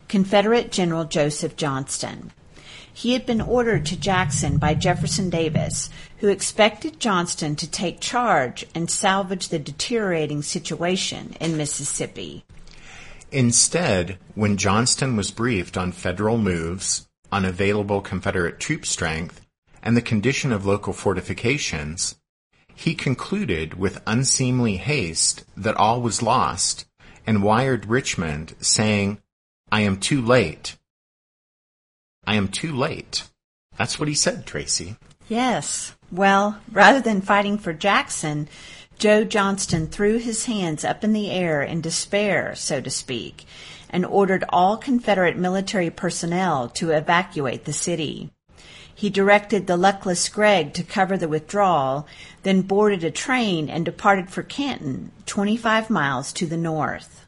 Confederate 0.09 0.73
General 0.73 1.05
Joseph 1.05 1.57
Johnston. 1.57 2.33
He 2.91 3.13
had 3.13 3.27
been 3.27 3.43
ordered 3.43 3.85
to 3.87 4.01
Jackson 4.01 4.57
by 4.57 4.73
Jefferson 4.73 5.29
Davis, 5.29 5.91
who 6.21 6.29
expected 6.29 7.01
Johnston 7.01 7.55
to 7.57 7.71
take 7.71 8.01
charge 8.01 8.65
and 8.75 8.91
salvage 8.91 9.51
the 9.51 9.59
deteriorating 9.59 10.41
situation 10.41 11.37
in 11.39 11.59
Mississippi. 11.59 12.47
Instead, 13.35 14.17
when 14.37 14.57
Johnston 14.57 15.17
was 15.17 15.33
briefed 15.33 15.77
on 15.77 15.91
federal 15.91 16.39
moves, 16.39 17.09
on 17.33 17.45
available 17.45 18.01
Confederate 18.01 18.61
troop 18.61 18.87
strength, 18.87 19.45
and 19.83 19.97
the 19.97 20.01
condition 20.01 20.53
of 20.53 20.65
local 20.65 20.93
fortifications, 20.93 22.15
he 22.77 22.95
concluded 22.95 23.75
with 23.75 24.01
unseemly 24.07 24.77
haste 24.77 25.45
that 25.57 25.77
all 25.77 26.01
was 26.01 26.23
lost 26.23 26.87
and 27.27 27.43
wired 27.43 27.87
Richmond 27.87 28.55
saying, 28.61 29.19
I 29.73 29.81
am 29.81 29.99
too 29.99 30.23
late. 30.23 30.77
I 32.25 32.37
am 32.37 32.47
too 32.47 32.73
late. 32.73 33.25
That's 33.77 33.99
what 33.99 34.09
he 34.09 34.15
said, 34.15 34.47
Tracy. 34.47 34.95
Yes. 35.29 35.97
Well, 36.13 36.61
rather 36.71 37.01
than 37.01 37.21
fighting 37.21 37.59
for 37.59 37.73
Jackson, 37.73 38.49
Joe 38.99 39.25
Johnston 39.25 39.87
threw 39.87 40.19
his 40.19 40.47
hands 40.47 40.85
up 40.85 41.05
in 41.05 41.13
the 41.13 41.31
air 41.31 41.63
in 41.63 41.81
despair, 41.81 42.55
so 42.55 42.81
to 42.81 42.91
speak, 42.91 43.45
and 43.91 44.07
ordered 44.07 44.45
all 44.49 44.77
Confederate 44.77 45.37
military 45.37 45.91
personnel 45.91 46.69
to 46.71 46.91
evacuate 46.91 47.65
the 47.65 47.73
city. 47.73 48.31
He 48.95 49.11
directed 49.11 49.67
the 49.67 49.77
luckless 49.77 50.29
Gregg 50.29 50.73
to 50.75 50.85
cover 50.85 51.17
the 51.17 51.29
withdrawal, 51.29 52.07
then 52.45 52.63
boarded 52.63 53.03
a 53.03 53.11
train 53.11 53.69
and 53.69 53.85
departed 53.85 54.31
for 54.31 54.43
Canton, 54.43 55.11
25 55.27 55.91
miles 55.91 56.33
to 56.35 56.47
the 56.47 56.57
north. 56.57 57.27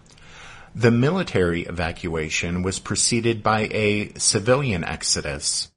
The 0.74 0.90
military 0.90 1.62
evacuation 1.62 2.62
was 2.62 2.78
preceded 2.78 3.42
by 3.42 3.68
a 3.72 4.12
civilian 4.18 4.84
exodus. 4.84 5.72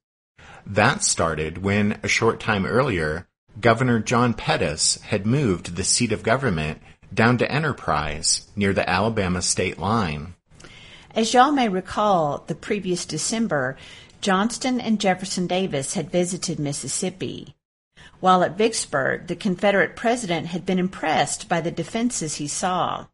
That 0.66 1.04
started 1.04 1.60
when, 1.60 2.00
a 2.04 2.08
short 2.08 2.40
time 2.40 2.66
earlier, 2.66 3.29
Governor 3.60 4.00
John 4.00 4.34
Pettus 4.34 5.02
had 5.02 5.26
moved 5.26 5.76
the 5.76 5.84
seat 5.84 6.12
of 6.12 6.24
government 6.24 6.82
down 7.14 7.38
to 7.40 7.52
Enterprise 7.52 8.48
near 8.56 8.74
the 8.74 8.90
Alabama 8.90 9.42
state 9.42 9.78
line. 9.78 10.36
As 11.16 11.34
y'all 11.34 11.52
may 11.52 11.68
recall, 11.68 12.44
the 12.48 12.56
previous 12.56 13.06
December, 13.06 13.76
Johnston 14.22 14.80
and 14.80 15.00
Jefferson 15.00 15.48
Davis 15.48 15.96
had 15.96 16.12
visited 16.12 16.60
Mississippi. 16.60 17.56
While 18.20 18.44
at 18.44 18.58
Vicksburg, 18.58 19.28
the 19.28 19.36
Confederate 19.36 19.96
president 19.96 20.48
had 20.48 20.66
been 20.66 20.80
impressed 20.80 21.50
by 21.50 21.62
the 21.62 21.72
defenses 21.72 22.36
he 22.36 22.48
saw. 22.48 23.08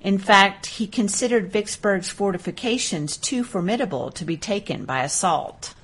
In 0.00 0.18
fact, 0.18 0.66
he 0.66 0.86
considered 0.86 1.52
Vicksburg's 1.52 2.08
fortifications 2.08 3.16
too 3.16 3.42
formidable 3.42 4.10
to 4.12 4.24
be 4.24 4.36
taken 4.36 4.84
by 4.84 5.02
assault. 5.02 5.74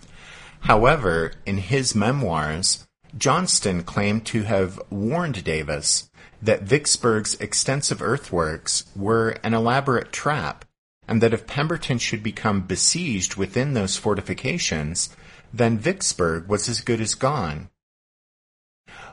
However, 0.61 1.33
in 1.45 1.59
his 1.59 1.95
memoirs, 1.95 2.87
Johnston 3.17 3.83
claimed 3.83 4.27
to 4.27 4.43
have 4.45 4.81
warned 4.91 5.45
Davis 5.45 6.11
that 6.41 6.63
Vicksburg's 6.63 7.35
extensive 7.35 8.03
earthworks 8.03 8.85
were 8.97 9.37
an 9.43 9.55
elaborate 9.55 10.13
trap, 10.13 10.65
and 11.07 11.21
that 11.23 11.35
if 11.35 11.47
Pemberton 11.47 11.99
should 11.99 12.23
become 12.23 12.63
besieged 12.63 13.37
within 13.37 13.75
those 13.75 13.97
fortifications, 13.97 15.15
then 15.53 15.79
Vicksburg 15.79 16.49
was 16.49 16.69
as 16.69 16.81
good 16.81 17.01
as 17.01 17.15
gone. 17.15 17.69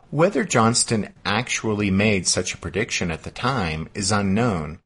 Whether 0.09 0.43
Johnston 0.43 1.13
actually 1.23 1.91
made 1.91 2.25
such 2.25 2.53
a 2.53 2.57
prediction 2.57 3.11
at 3.11 3.23
the 3.23 3.31
time 3.31 3.89
is 3.93 4.11
unknown, 4.11 4.79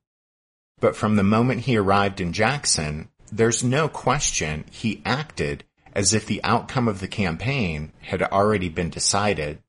but 0.79 0.98
from 0.98 1.15
the 1.15 1.24
moment 1.24 1.62
he 1.62 1.77
arrived 1.77 2.20
in 2.20 2.34
Jackson, 2.34 3.10
there's 3.32 3.63
no 3.63 3.88
question 3.88 4.65
he 4.70 5.01
acted 5.05 5.63
as 5.93 6.13
if 6.13 6.25
the 6.25 6.43
outcome 6.43 6.88
of 6.88 7.00
the 7.00 7.07
campaign 7.07 7.91
had 8.01 8.21
already 8.21 8.69
been 8.69 8.89
decided. 8.89 9.59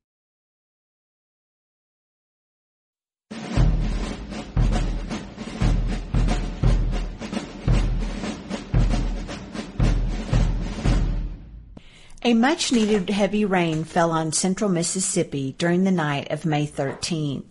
A 12.26 12.32
much 12.32 12.72
needed 12.72 13.10
heavy 13.10 13.44
rain 13.44 13.84
fell 13.84 14.10
on 14.10 14.32
central 14.32 14.70
Mississippi 14.70 15.54
during 15.58 15.84
the 15.84 15.90
night 15.90 16.30
of 16.30 16.46
May 16.46 16.66
13th. 16.66 17.44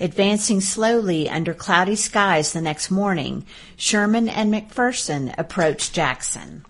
Advancing 0.00 0.60
slowly 0.60 1.30
under 1.30 1.54
cloudy 1.54 1.94
skies 1.94 2.52
the 2.52 2.60
next 2.60 2.90
morning, 2.90 3.46
Sherman 3.76 4.28
and 4.28 4.52
McPherson 4.52 5.32
approached 5.38 5.94
Jackson. 5.94 6.64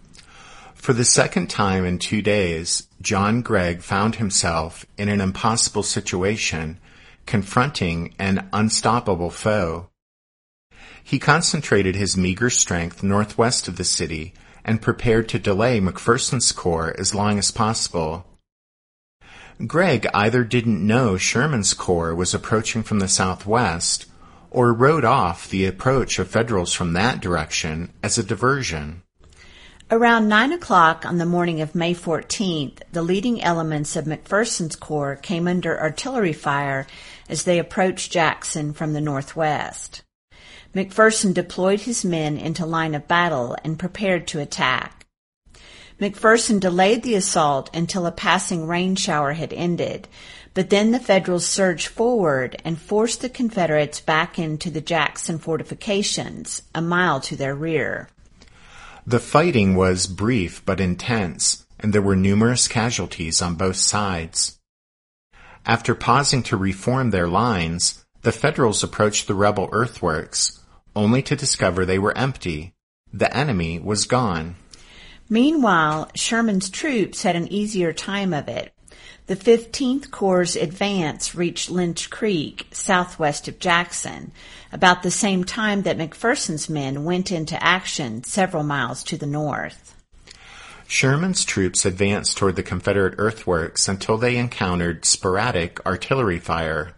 For 0.82 0.92
the 0.92 1.04
second 1.04 1.48
time 1.48 1.84
in 1.84 2.00
two 2.00 2.22
days, 2.22 2.88
John 3.00 3.42
Gregg 3.42 3.82
found 3.82 4.16
himself 4.16 4.84
in 4.98 5.08
an 5.08 5.20
impossible 5.20 5.84
situation, 5.84 6.80
confronting 7.24 8.16
an 8.18 8.48
unstoppable 8.52 9.30
foe. 9.30 9.90
He 11.04 11.20
concentrated 11.20 11.94
his 11.94 12.16
meager 12.16 12.50
strength 12.50 13.00
northwest 13.00 13.68
of 13.68 13.76
the 13.76 13.84
city 13.84 14.34
and 14.64 14.82
prepared 14.82 15.28
to 15.28 15.38
delay 15.38 15.80
McPherson's 15.80 16.50
corps 16.50 16.96
as 16.98 17.14
long 17.14 17.38
as 17.38 17.52
possible. 17.52 18.26
Gregg 19.64 20.08
either 20.12 20.42
didn't 20.42 20.84
know 20.84 21.16
Sherman's 21.16 21.74
corps 21.74 22.12
was 22.12 22.34
approaching 22.34 22.82
from 22.82 22.98
the 22.98 23.06
southwest 23.06 24.06
or 24.50 24.72
wrote 24.72 25.04
off 25.04 25.48
the 25.48 25.64
approach 25.64 26.18
of 26.18 26.26
Federals 26.26 26.72
from 26.72 26.92
that 26.94 27.20
direction 27.20 27.92
as 28.02 28.18
a 28.18 28.24
diversion. 28.24 29.04
Around 29.92 30.28
9 30.28 30.52
o'clock 30.52 31.04
on 31.04 31.18
the 31.18 31.26
morning 31.26 31.60
of 31.60 31.74
May 31.74 31.94
14th, 31.94 32.78
the 32.92 33.02
leading 33.02 33.42
elements 33.42 33.94
of 33.94 34.06
McPherson's 34.06 34.74
Corps 34.74 35.16
came 35.16 35.46
under 35.46 35.78
artillery 35.78 36.32
fire 36.32 36.86
as 37.28 37.42
they 37.42 37.58
approached 37.58 38.10
Jackson 38.10 38.72
from 38.72 38.94
the 38.94 39.02
northwest. 39.02 40.02
McPherson 40.74 41.34
deployed 41.34 41.80
his 41.80 42.06
men 42.06 42.38
into 42.38 42.64
line 42.64 42.94
of 42.94 43.06
battle 43.06 43.54
and 43.62 43.78
prepared 43.78 44.26
to 44.28 44.40
attack. 44.40 45.04
McPherson 46.00 46.58
delayed 46.58 47.02
the 47.02 47.14
assault 47.14 47.68
until 47.76 48.06
a 48.06 48.12
passing 48.12 48.66
rain 48.66 48.96
shower 48.96 49.34
had 49.34 49.52
ended, 49.52 50.08
but 50.54 50.70
then 50.70 50.92
the 50.92 51.00
Federals 51.00 51.44
surged 51.44 51.88
forward 51.88 52.56
and 52.64 52.80
forced 52.80 53.20
the 53.20 53.28
Confederates 53.28 54.00
back 54.00 54.38
into 54.38 54.70
the 54.70 54.80
Jackson 54.80 55.38
fortifications, 55.38 56.62
a 56.74 56.80
mile 56.80 57.20
to 57.20 57.36
their 57.36 57.54
rear. 57.54 58.08
The 59.06 59.18
fighting 59.18 59.74
was 59.74 60.06
brief 60.06 60.64
but 60.64 60.80
intense, 60.80 61.66
and 61.80 61.92
there 61.92 62.02
were 62.02 62.14
numerous 62.14 62.68
casualties 62.68 63.42
on 63.42 63.56
both 63.56 63.76
sides. 63.76 64.60
After 65.66 65.94
pausing 65.94 66.42
to 66.44 66.56
reform 66.56 67.10
their 67.10 67.26
lines, 67.26 68.04
the 68.22 68.32
Federals 68.32 68.84
approached 68.84 69.26
the 69.26 69.34
rebel 69.34 69.68
earthworks, 69.72 70.60
only 70.94 71.22
to 71.22 71.34
discover 71.34 71.84
they 71.84 71.98
were 71.98 72.16
empty. 72.16 72.74
The 73.12 73.34
enemy 73.36 73.80
was 73.80 74.06
gone. 74.06 74.54
Meanwhile, 75.28 76.10
Sherman's 76.14 76.70
troops 76.70 77.22
had 77.22 77.34
an 77.34 77.52
easier 77.52 77.92
time 77.92 78.32
of 78.32 78.48
it. 78.48 78.72
The 79.26 79.36
15th 79.36 80.10
Corps' 80.10 80.56
advance 80.56 81.34
reached 81.34 81.70
Lynch 81.70 82.10
Creek, 82.10 82.66
southwest 82.72 83.46
of 83.46 83.60
Jackson, 83.60 84.32
about 84.72 85.04
the 85.04 85.12
same 85.12 85.44
time 85.44 85.82
that 85.82 85.96
McPherson's 85.96 86.68
men 86.68 87.04
went 87.04 87.30
into 87.30 87.62
action 87.62 88.24
several 88.24 88.64
miles 88.64 89.04
to 89.04 89.16
the 89.16 89.26
north. 89.26 89.94
Sherman's 90.88 91.44
troops 91.44 91.86
advanced 91.86 92.36
toward 92.36 92.56
the 92.56 92.64
Confederate 92.64 93.14
earthworks 93.16 93.86
until 93.86 94.18
they 94.18 94.36
encountered 94.36 95.04
sporadic 95.04 95.84
artillery 95.86 96.40
fire. 96.40 96.94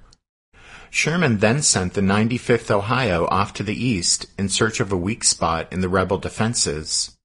Sherman 0.88 1.38
then 1.38 1.60
sent 1.60 1.92
the 1.92 2.00
95th 2.00 2.70
Ohio 2.70 3.26
off 3.26 3.52
to 3.54 3.62
the 3.62 3.84
east 3.84 4.26
in 4.38 4.48
search 4.48 4.80
of 4.80 4.90
a 4.90 4.96
weak 4.96 5.24
spot 5.24 5.70
in 5.70 5.80
the 5.80 5.90
rebel 5.90 6.18
defenses. 6.18 7.16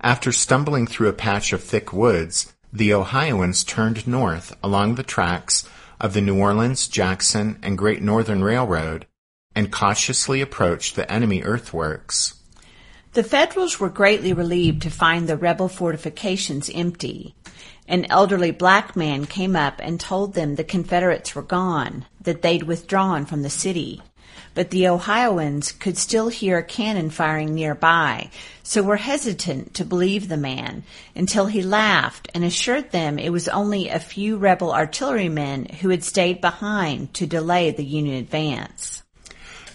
After 0.00 0.32
stumbling 0.32 0.86
through 0.86 1.08
a 1.08 1.12
patch 1.12 1.52
of 1.52 1.62
thick 1.62 1.92
woods, 1.92 2.52
the 2.72 2.94
Ohioans 2.94 3.64
turned 3.64 4.06
north 4.06 4.56
along 4.62 4.94
the 4.94 5.02
tracks 5.02 5.68
of 6.00 6.14
the 6.14 6.20
New 6.20 6.38
Orleans, 6.38 6.88
Jackson, 6.88 7.58
and 7.62 7.76
Great 7.76 8.02
Northern 8.02 8.42
Railroad 8.42 9.06
and 9.54 9.70
cautiously 9.70 10.40
approached 10.40 10.96
the 10.96 11.10
enemy 11.10 11.42
earthworks. 11.42 12.34
The 13.12 13.22
Federals 13.22 13.78
were 13.78 13.90
greatly 13.90 14.32
relieved 14.32 14.80
to 14.82 14.90
find 14.90 15.28
the 15.28 15.36
rebel 15.36 15.68
fortifications 15.68 16.70
empty. 16.74 17.34
An 17.86 18.06
elderly 18.06 18.52
black 18.52 18.96
man 18.96 19.26
came 19.26 19.54
up 19.54 19.74
and 19.80 20.00
told 20.00 20.32
them 20.32 20.54
the 20.54 20.64
Confederates 20.64 21.34
were 21.34 21.42
gone, 21.42 22.06
that 22.22 22.40
they'd 22.40 22.62
withdrawn 22.62 23.26
from 23.26 23.42
the 23.42 23.50
city. 23.50 24.00
But 24.54 24.70
the 24.70 24.88
Ohioans 24.88 25.72
could 25.72 25.96
still 25.96 26.28
hear 26.28 26.62
cannon 26.62 27.08
firing 27.08 27.54
nearby, 27.54 28.30
so 28.62 28.82
were 28.82 28.96
hesitant 28.96 29.74
to 29.74 29.84
believe 29.84 30.28
the 30.28 30.36
man 30.36 30.84
until 31.16 31.46
he 31.46 31.62
laughed 31.62 32.28
and 32.34 32.44
assured 32.44 32.90
them 32.90 33.18
it 33.18 33.30
was 33.30 33.48
only 33.48 33.88
a 33.88 33.98
few 33.98 34.36
rebel 34.36 34.72
artillerymen 34.72 35.66
who 35.80 35.88
had 35.88 36.04
stayed 36.04 36.40
behind 36.40 37.14
to 37.14 37.26
delay 37.26 37.70
the 37.70 37.84
Union 37.84 38.16
advance. 38.16 39.02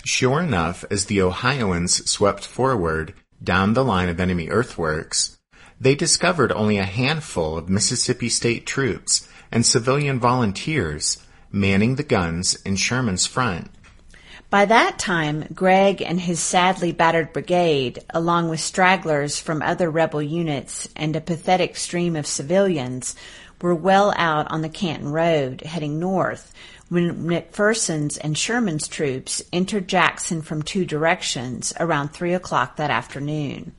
Sure 0.05 0.41
enough, 0.41 0.85
as 0.91 1.05
the 1.05 1.21
Ohioans 1.21 2.09
swept 2.09 2.45
forward 2.45 3.13
down 3.43 3.73
the 3.73 3.83
line 3.83 4.09
of 4.09 4.19
enemy 4.19 4.49
earthworks, 4.49 5.37
they 5.79 5.95
discovered 5.95 6.51
only 6.51 6.77
a 6.77 6.83
handful 6.83 7.57
of 7.57 7.69
Mississippi 7.69 8.29
State 8.29 8.65
troops 8.65 9.27
and 9.51 9.65
civilian 9.65 10.19
volunteers 10.19 11.17
manning 11.51 11.95
the 11.95 12.03
guns 12.03 12.55
in 12.63 12.75
Sherman's 12.75 13.25
front. 13.25 13.69
By 14.49 14.63
that 14.63 14.97
time, 14.97 15.45
Gregg 15.53 16.01
and 16.01 16.21
his 16.21 16.39
sadly 16.39 16.93
battered 16.93 17.33
brigade, 17.33 17.99
along 18.11 18.47
with 18.47 18.61
stragglers 18.61 19.41
from 19.41 19.61
other 19.61 19.91
rebel 19.91 20.21
units 20.21 20.87
and 20.95 21.15
a 21.15 21.21
pathetic 21.21 21.75
stream 21.75 22.15
of 22.15 22.25
civilians, 22.25 23.13
were 23.61 23.75
well 23.75 24.13
out 24.15 24.49
on 24.49 24.61
the 24.61 24.69
Canton 24.69 25.11
Road, 25.11 25.61
heading 25.61 25.99
north, 25.99 26.53
when 26.87 27.25
McPherson's 27.25 28.17
and 28.17 28.37
Sherman's 28.37 28.87
troops 28.87 29.43
entered 29.51 29.89
Jackson 29.89 30.41
from 30.41 30.61
two 30.61 30.85
directions 30.85 31.73
around 31.77 32.09
three 32.09 32.33
o'clock 32.33 32.77
that 32.77 32.89
afternoon. 32.89 33.73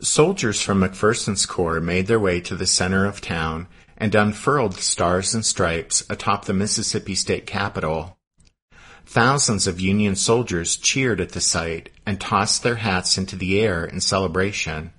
Soldiers 0.00 0.60
from 0.60 0.80
McPherson's 0.80 1.46
Corps 1.46 1.80
made 1.80 2.08
their 2.08 2.20
way 2.20 2.40
to 2.42 2.56
the 2.56 2.66
center 2.66 3.06
of 3.06 3.22
town 3.22 3.68
and 3.96 4.14
unfurled 4.14 4.72
the 4.74 4.82
stars 4.82 5.32
and 5.32 5.46
stripes 5.46 6.04
atop 6.10 6.44
the 6.44 6.52
Mississippi 6.52 7.14
State 7.14 7.46
Capitol. 7.46 8.18
Thousands 9.06 9.66
of 9.66 9.80
Union 9.80 10.16
soldiers 10.16 10.76
cheered 10.76 11.20
at 11.20 11.30
the 11.30 11.40
sight 11.40 11.90
and 12.06 12.20
tossed 12.20 12.62
their 12.62 12.76
hats 12.76 13.18
into 13.18 13.36
the 13.36 13.60
air 13.60 13.84
in 13.84 14.00
celebration. 14.00 14.92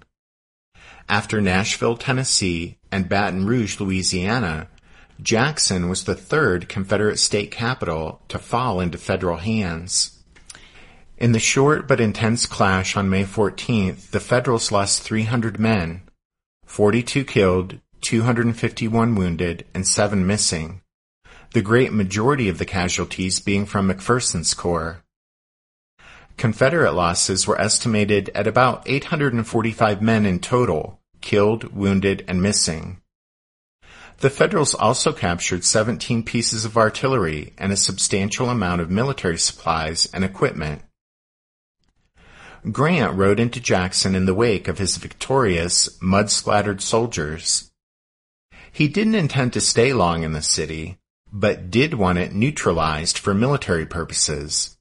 After 1.09 1.41
Nashville, 1.41 1.97
Tennessee, 1.97 2.77
and 2.91 3.09
Baton 3.09 3.45
Rouge, 3.45 3.79
Louisiana, 3.79 4.69
Jackson 5.21 5.89
was 5.89 6.03
the 6.03 6.15
third 6.15 6.69
Confederate 6.69 7.17
state 7.17 7.51
capital 7.51 8.21
to 8.27 8.39
fall 8.39 8.79
into 8.79 8.97
federal 8.97 9.37
hands. 9.37 10.23
In 11.17 11.31
the 11.31 11.39
short 11.39 11.87
but 11.87 12.01
intense 12.01 12.45
clash 12.45 12.97
on 12.97 13.09
May 13.09 13.23
14th, 13.23 14.11
the 14.11 14.19
Federals 14.19 14.71
lost 14.71 15.01
300 15.01 15.59
men, 15.59 16.01
42 16.65 17.23
killed, 17.23 17.79
251 18.01 19.15
wounded, 19.15 19.65
and 19.73 19.87
7 19.87 20.27
missing, 20.27 20.81
the 21.53 21.61
great 21.61 21.93
majority 21.93 22.49
of 22.49 22.57
the 22.57 22.65
casualties 22.65 23.39
being 23.39 23.67
from 23.67 23.87
McPherson's 23.87 24.55
Corps. 24.55 25.03
Confederate 26.35 26.93
losses 26.93 27.45
were 27.45 27.61
estimated 27.61 28.29
at 28.33 28.47
about 28.47 28.81
845 28.87 30.01
men 30.01 30.25
in 30.25 30.39
total, 30.39 30.99
killed, 31.21 31.65
wounded, 31.65 32.25
and 32.27 32.41
missing. 32.41 32.97
The 34.17 34.31
Federals 34.31 34.73
also 34.73 35.13
captured 35.13 35.63
17 35.63 36.23
pieces 36.23 36.65
of 36.65 36.75
artillery 36.75 37.53
and 37.57 37.71
a 37.71 37.77
substantial 37.77 38.49
amount 38.49 38.81
of 38.81 38.89
military 38.89 39.37
supplies 39.37 40.09
and 40.11 40.23
equipment. 40.23 40.81
Grant 42.71 43.15
rode 43.15 43.39
into 43.39 43.59
Jackson 43.59 44.15
in 44.15 44.25
the 44.25 44.33
wake 44.33 44.67
of 44.67 44.79
his 44.79 44.97
victorious, 44.97 46.01
mud-splattered 46.01 46.81
soldiers. 46.81 47.69
He 48.71 48.87
didn't 48.87 49.15
intend 49.15 49.53
to 49.53 49.61
stay 49.61 49.93
long 49.93 50.23
in 50.23 50.31
the 50.31 50.41
city, 50.41 50.97
but 51.33 51.71
did 51.71 51.95
want 51.95 52.19
it 52.19 52.31
neutralized 52.31 53.17
for 53.17 53.33
military 53.33 53.87
purposes. 53.87 54.77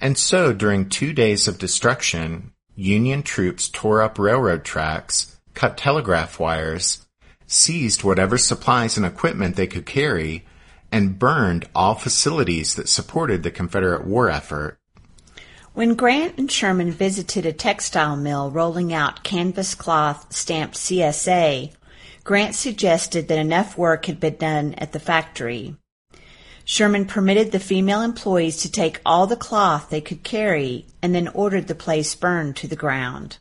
And 0.00 0.16
so 0.16 0.52
during 0.52 0.88
two 0.88 1.12
days 1.12 1.48
of 1.48 1.58
destruction, 1.58 2.52
Union 2.76 3.24
troops 3.24 3.68
tore 3.68 4.00
up 4.00 4.20
railroad 4.20 4.62
tracks, 4.62 5.36
cut 5.54 5.76
telegraph 5.76 6.38
wires, 6.38 7.04
seized 7.44 8.04
whatever 8.04 8.38
supplies 8.38 8.96
and 8.96 9.04
equipment 9.04 9.56
they 9.56 9.66
could 9.66 9.84
carry, 9.84 10.46
and 10.92 11.18
burned 11.18 11.68
all 11.74 11.96
facilities 11.96 12.76
that 12.76 12.88
supported 12.88 13.42
the 13.42 13.50
Confederate 13.50 14.06
war 14.06 14.30
effort. 14.30 14.78
When 15.74 15.96
Grant 15.96 16.38
and 16.38 16.50
Sherman 16.50 16.92
visited 16.92 17.44
a 17.44 17.52
textile 17.52 18.16
mill 18.16 18.48
rolling 18.48 18.92
out 18.92 19.24
canvas 19.24 19.74
cloth 19.74 20.32
stamped 20.32 20.76
CSA, 20.76 21.72
Grant 22.24 22.54
suggested 22.54 23.28
that 23.28 23.38
enough 23.38 23.78
work 23.78 24.06
had 24.06 24.20
been 24.20 24.36
done 24.36 24.74
at 24.74 24.92
the 24.92 25.00
factory. 25.00 25.76
Sherman 26.64 27.06
permitted 27.06 27.50
the 27.50 27.58
female 27.58 28.02
employees 28.02 28.58
to 28.58 28.70
take 28.70 29.00
all 29.06 29.26
the 29.26 29.36
cloth 29.36 29.88
they 29.88 30.02
could 30.02 30.22
carry 30.22 30.86
and 31.00 31.14
then 31.14 31.28
ordered 31.28 31.66
the 31.66 31.74
place 31.74 32.14
burned 32.14 32.56
to 32.56 32.68
the 32.68 32.76
ground. 32.76 33.38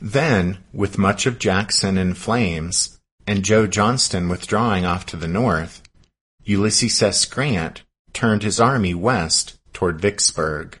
Then, 0.00 0.58
with 0.72 0.98
much 0.98 1.26
of 1.26 1.38
Jackson 1.38 1.96
in 1.96 2.14
flames 2.14 2.98
and 3.26 3.44
Joe 3.44 3.66
Johnston 3.66 4.28
withdrawing 4.28 4.84
off 4.84 5.06
to 5.06 5.16
the 5.16 5.28
north, 5.28 5.80
Ulysses 6.42 7.00
S. 7.00 7.24
Grant 7.24 7.84
turned 8.12 8.42
his 8.42 8.60
army 8.60 8.94
west 8.94 9.56
toward 9.72 10.00
Vicksburg. 10.00 10.80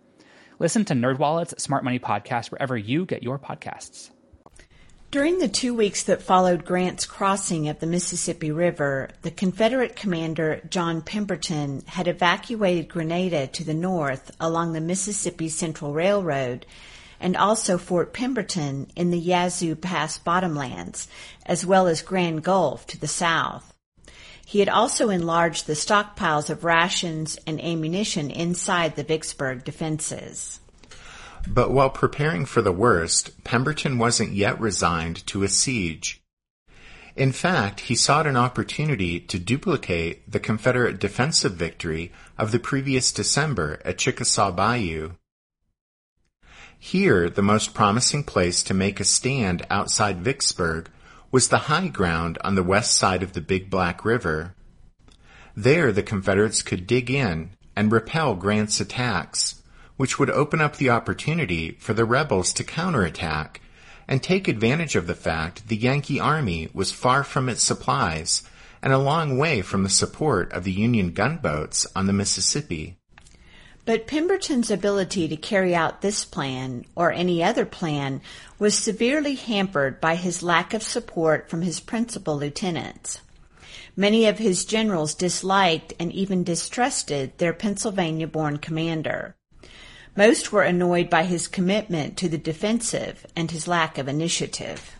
Listen 0.61 0.85
to 0.85 0.93
NerdWallet's 0.93 1.63
Smart 1.63 1.83
Money 1.83 1.97
Podcast 1.97 2.51
wherever 2.51 2.77
you 2.77 3.07
get 3.07 3.23
your 3.23 3.39
podcasts. 3.39 4.11
During 5.09 5.39
the 5.39 5.47
two 5.47 5.73
weeks 5.73 6.03
that 6.03 6.21
followed 6.21 6.65
Grant's 6.65 7.07
crossing 7.07 7.67
of 7.67 7.79
the 7.79 7.87
Mississippi 7.87 8.51
River, 8.51 9.09
the 9.23 9.31
Confederate 9.31 9.95
commander 9.95 10.61
John 10.69 11.01
Pemberton 11.01 11.81
had 11.87 12.07
evacuated 12.07 12.89
Grenada 12.89 13.47
to 13.47 13.63
the 13.63 13.73
north 13.73 14.29
along 14.39 14.73
the 14.73 14.81
Mississippi 14.81 15.49
Central 15.49 15.93
Railroad 15.93 16.67
and 17.19 17.35
also 17.35 17.79
Fort 17.79 18.13
Pemberton 18.13 18.85
in 18.95 19.09
the 19.09 19.17
Yazoo 19.17 19.75
Pass 19.75 20.19
bottomlands, 20.19 21.07
as 21.43 21.65
well 21.65 21.87
as 21.87 22.03
Grand 22.03 22.43
Gulf 22.43 22.85
to 22.85 22.99
the 22.99 23.07
south. 23.07 23.70
He 24.51 24.59
had 24.59 24.67
also 24.67 25.09
enlarged 25.09 25.65
the 25.65 25.75
stockpiles 25.75 26.49
of 26.49 26.65
rations 26.65 27.39
and 27.47 27.63
ammunition 27.63 28.29
inside 28.29 28.97
the 28.97 29.03
Vicksburg 29.05 29.63
defenses. 29.63 30.59
But 31.47 31.71
while 31.71 31.89
preparing 31.89 32.45
for 32.45 32.61
the 32.61 32.73
worst, 32.73 33.45
Pemberton 33.45 33.97
wasn't 33.97 34.33
yet 34.33 34.59
resigned 34.59 35.25
to 35.27 35.43
a 35.43 35.47
siege. 35.47 36.21
In 37.15 37.31
fact, 37.31 37.79
he 37.79 37.95
sought 37.95 38.27
an 38.27 38.35
opportunity 38.35 39.21
to 39.21 39.39
duplicate 39.39 40.29
the 40.29 40.41
Confederate 40.41 40.99
defensive 40.99 41.53
victory 41.53 42.11
of 42.37 42.51
the 42.51 42.59
previous 42.59 43.13
December 43.13 43.79
at 43.85 43.99
Chickasaw 43.99 44.51
Bayou. 44.51 45.11
Here, 46.77 47.29
the 47.29 47.41
most 47.41 47.73
promising 47.73 48.25
place 48.25 48.63
to 48.63 48.73
make 48.73 48.99
a 48.99 49.05
stand 49.05 49.65
outside 49.69 50.17
Vicksburg 50.17 50.89
was 51.31 51.47
the 51.47 51.69
high 51.69 51.87
ground 51.87 52.37
on 52.43 52.55
the 52.55 52.63
west 52.63 52.95
side 52.95 53.23
of 53.23 53.33
the 53.33 53.41
Big 53.41 53.69
Black 53.69 54.03
River. 54.03 54.53
There, 55.55 55.91
the 55.91 56.03
Confederates 56.03 56.61
could 56.61 56.85
dig 56.85 57.09
in 57.09 57.51
and 57.75 57.91
repel 57.91 58.35
Grant's 58.35 58.81
attacks, 58.81 59.61
which 59.95 60.19
would 60.19 60.29
open 60.29 60.59
up 60.59 60.75
the 60.75 60.89
opportunity 60.89 61.71
for 61.79 61.93
the 61.93 62.05
rebels 62.05 62.51
to 62.53 62.63
counterattack 62.63 63.61
and 64.07 64.21
take 64.21 64.47
advantage 64.47 64.95
of 64.95 65.07
the 65.07 65.15
fact 65.15 65.67
the 65.67 65.77
Yankee 65.77 66.19
army 66.19 66.69
was 66.73 66.91
far 66.91 67.23
from 67.23 67.47
its 67.47 67.63
supplies 67.63 68.43
and 68.81 68.91
a 68.91 68.97
long 68.97 69.37
way 69.37 69.61
from 69.61 69.83
the 69.83 69.89
support 69.89 70.51
of 70.51 70.63
the 70.63 70.71
Union 70.71 71.11
gunboats 71.11 71.87
on 71.95 72.07
the 72.07 72.13
Mississippi. 72.13 72.97
But 73.83 74.05
Pemberton's 74.05 74.69
ability 74.69 75.27
to 75.27 75.35
carry 75.35 75.73
out 75.73 76.01
this 76.01 76.23
plan 76.23 76.85
or 76.95 77.11
any 77.11 77.43
other 77.43 77.65
plan 77.65 78.21
was 78.59 78.77
severely 78.77 79.35
hampered 79.35 79.99
by 79.99 80.15
his 80.15 80.43
lack 80.43 80.73
of 80.73 80.83
support 80.83 81.49
from 81.49 81.63
his 81.63 81.79
principal 81.79 82.37
lieutenants. 82.37 83.19
Many 83.95 84.27
of 84.27 84.37
his 84.37 84.65
generals 84.65 85.15
disliked 85.15 85.93
and 85.99 86.11
even 86.13 86.43
distrusted 86.43 87.37
their 87.37 87.53
Pennsylvania 87.53 88.27
born 88.27 88.57
commander. 88.57 89.35
Most 90.15 90.51
were 90.51 90.63
annoyed 90.63 91.09
by 91.09 91.23
his 91.23 91.47
commitment 91.47 92.17
to 92.17 92.29
the 92.29 92.37
defensive 92.37 93.25
and 93.35 93.49
his 93.49 93.67
lack 93.67 93.97
of 93.97 94.07
initiative. 94.07 94.95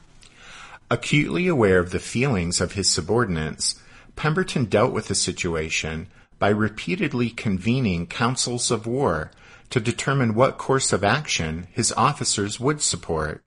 Acutely 0.89 1.47
aware 1.47 1.79
of 1.79 1.91
the 1.91 1.99
feelings 1.99 2.59
of 2.59 2.73
his 2.73 2.89
subordinates, 2.89 3.79
Pemberton 4.15 4.65
dealt 4.65 4.91
with 4.91 5.07
the 5.07 5.15
situation 5.15 6.07
by 6.41 6.49
repeatedly 6.49 7.29
convening 7.29 8.07
councils 8.07 8.71
of 8.71 8.87
war 8.87 9.29
to 9.69 9.79
determine 9.79 10.33
what 10.33 10.57
course 10.57 10.91
of 10.91 11.03
action 11.03 11.67
his 11.71 11.93
officers 11.95 12.59
would 12.59 12.81
support. 12.81 13.43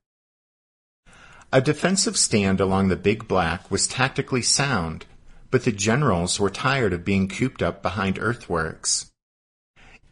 A 1.52 1.60
defensive 1.60 2.16
stand 2.16 2.60
along 2.60 2.86
the 2.86 2.94
Big 2.94 3.26
Black 3.26 3.68
was 3.68 3.88
tactically 3.88 4.42
sound, 4.42 5.06
but 5.50 5.64
the 5.64 5.72
generals 5.72 6.38
were 6.38 6.50
tired 6.50 6.92
of 6.92 7.04
being 7.04 7.26
cooped 7.26 7.62
up 7.62 7.82
behind 7.82 8.16
earthworks. 8.16 9.10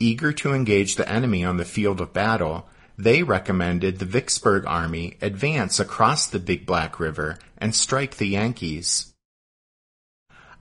Eager 0.00 0.32
to 0.32 0.52
engage 0.52 0.96
the 0.96 1.08
enemy 1.08 1.44
on 1.44 1.58
the 1.58 1.64
field 1.64 2.00
of 2.00 2.12
battle, 2.12 2.68
they 2.98 3.22
recommended 3.22 4.00
the 4.00 4.04
Vicksburg 4.04 4.64
army 4.66 5.18
advance 5.22 5.78
across 5.78 6.26
the 6.26 6.40
Big 6.40 6.66
Black 6.66 6.98
River 6.98 7.38
and 7.58 7.76
strike 7.76 8.16
the 8.16 8.26
Yankees. 8.26 9.11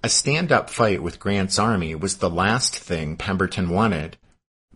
A 0.04 0.10
stand-up 0.10 0.72
fight 0.72 1.04
with 1.04 1.20
Grant's 1.20 1.60
army 1.60 1.94
was 1.94 2.18
the 2.18 2.30
last 2.30 2.76
thing 2.76 3.18
Pemberton 3.18 3.70
wanted, 3.70 4.18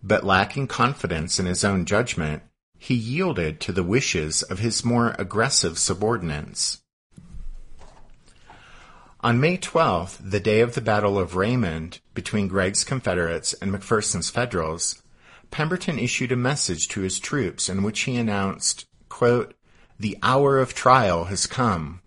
but 0.04 0.24
lacking 0.24 0.68
confidence 0.68 1.40
in 1.40 1.48
his 1.48 1.64
own 1.64 1.86
judgment, 1.86 2.44
he 2.78 2.94
yielded 2.94 3.60
to 3.62 3.72
the 3.72 3.84
wishes 3.84 4.44
of 4.44 4.60
his 4.60 4.86
more 4.86 5.16
aggressive 5.18 5.80
subordinates. 5.80 6.84
On 9.22 9.40
May 9.40 9.58
12th, 9.58 10.18
the 10.22 10.40
day 10.40 10.60
of 10.60 10.76
the 10.76 10.82
Battle 10.82 11.18
of 11.18 11.36
Raymond 11.36 12.00
between 12.14 12.48
Gregg's 12.48 12.84
Confederates 12.84 13.54
and 13.54 13.72
McPherson's 13.72 14.30
Federals, 14.30 15.02
Pemberton 15.50 15.98
issued 15.98 16.32
a 16.32 16.36
message 16.36 16.88
to 16.90 17.02
his 17.02 17.18
troops 17.18 17.68
in 17.68 17.82
which 17.82 18.02
he 18.02 18.16
announced, 18.16 18.86
quote, 19.10 19.56
The 20.00 20.20
hour 20.22 20.60
of 20.60 20.76
trial 20.76 21.26
has 21.26 21.48
come. 21.48 22.02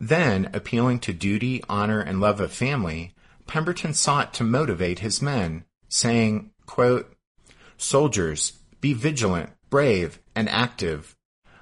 Then, 0.00 0.48
appealing 0.54 1.00
to 1.00 1.12
duty, 1.12 1.62
honor, 1.68 2.00
and 2.00 2.20
love 2.20 2.40
of 2.40 2.50
family, 2.50 3.14
Pemberton 3.46 3.92
sought 3.92 4.32
to 4.34 4.44
motivate 4.44 5.00
his 5.00 5.20
men, 5.20 5.64
saying, 5.88 6.52
quote, 6.64 7.14
Soldiers, 7.76 8.54
be 8.80 8.94
vigilant, 8.94 9.50
brave, 9.68 10.18
and 10.34 10.48
active. 10.48 11.14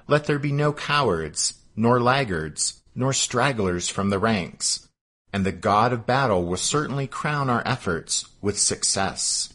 Let 0.07 0.25
there 0.25 0.39
be 0.39 0.53
no 0.53 0.71
cowards, 0.71 1.55
nor 1.75 1.99
laggards, 1.99 2.81
nor 2.95 3.11
stragglers 3.11 3.89
from 3.89 4.09
the 4.09 4.19
ranks, 4.19 4.87
and 5.33 5.45
the 5.45 5.51
God 5.51 5.91
of 5.91 6.05
battle 6.05 6.45
will 6.45 6.57
certainly 6.57 7.07
crown 7.07 7.49
our 7.49 7.61
efforts 7.65 8.25
with 8.41 8.57
success. 8.57 9.53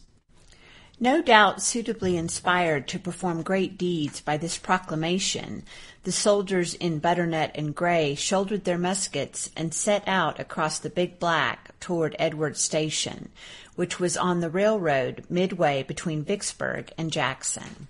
No 1.05 1.21
doubt 1.21 1.61
suitably 1.61 2.17
inspired 2.17 2.89
to 2.89 2.99
perform 2.99 3.43
great 3.43 3.77
deeds 3.77 4.23
by 4.23 4.39
this 4.39 4.57
proclamation, 4.57 5.65
the 6.05 6.11
soldiers 6.11 6.73
in 6.73 6.99
butternut 6.99 7.51
and 7.55 7.75
gray 7.75 8.15
shouldered 8.15 8.65
their 8.65 8.79
muskets 8.79 9.51
and 9.55 9.75
set 9.75 10.03
out 10.09 10.41
across 10.41 10.79
the 10.79 10.89
Big 10.89 11.19
Black 11.19 11.79
toward 11.79 12.17
Edwards 12.19 12.63
Station, 12.63 13.29
which 13.75 14.01
was 14.01 14.17
on 14.17 14.41
the 14.41 14.49
railroad 14.49 15.27
midway 15.29 15.83
between 15.83 16.25
Vicksburg 16.25 16.91
and 16.97 17.13
Jackson. 17.13 17.87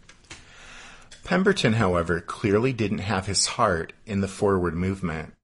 Pemberton, 1.22 1.74
however, 1.74 2.20
clearly 2.20 2.72
didn't 2.72 2.98
have 2.98 3.26
his 3.26 3.46
heart 3.46 3.92
in 4.06 4.22
the 4.22 4.26
forward 4.26 4.74
movement. 4.74 5.34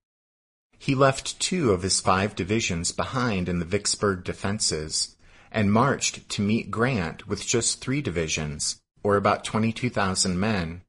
He 0.76 0.96
left 0.96 1.38
two 1.38 1.70
of 1.70 1.84
his 1.84 2.00
five 2.00 2.34
divisions 2.34 2.90
behind 2.90 3.48
in 3.48 3.60
the 3.60 3.64
Vicksburg 3.64 4.24
defenses 4.24 5.14
and 5.50 5.72
marched 5.72 6.28
to 6.28 6.42
meet 6.42 6.70
Grant 6.70 7.26
with 7.26 7.46
just 7.46 7.80
three 7.80 8.00
divisions, 8.00 8.80
or 9.02 9.16
about 9.16 9.44
22,000 9.44 10.38
men. 10.38 10.82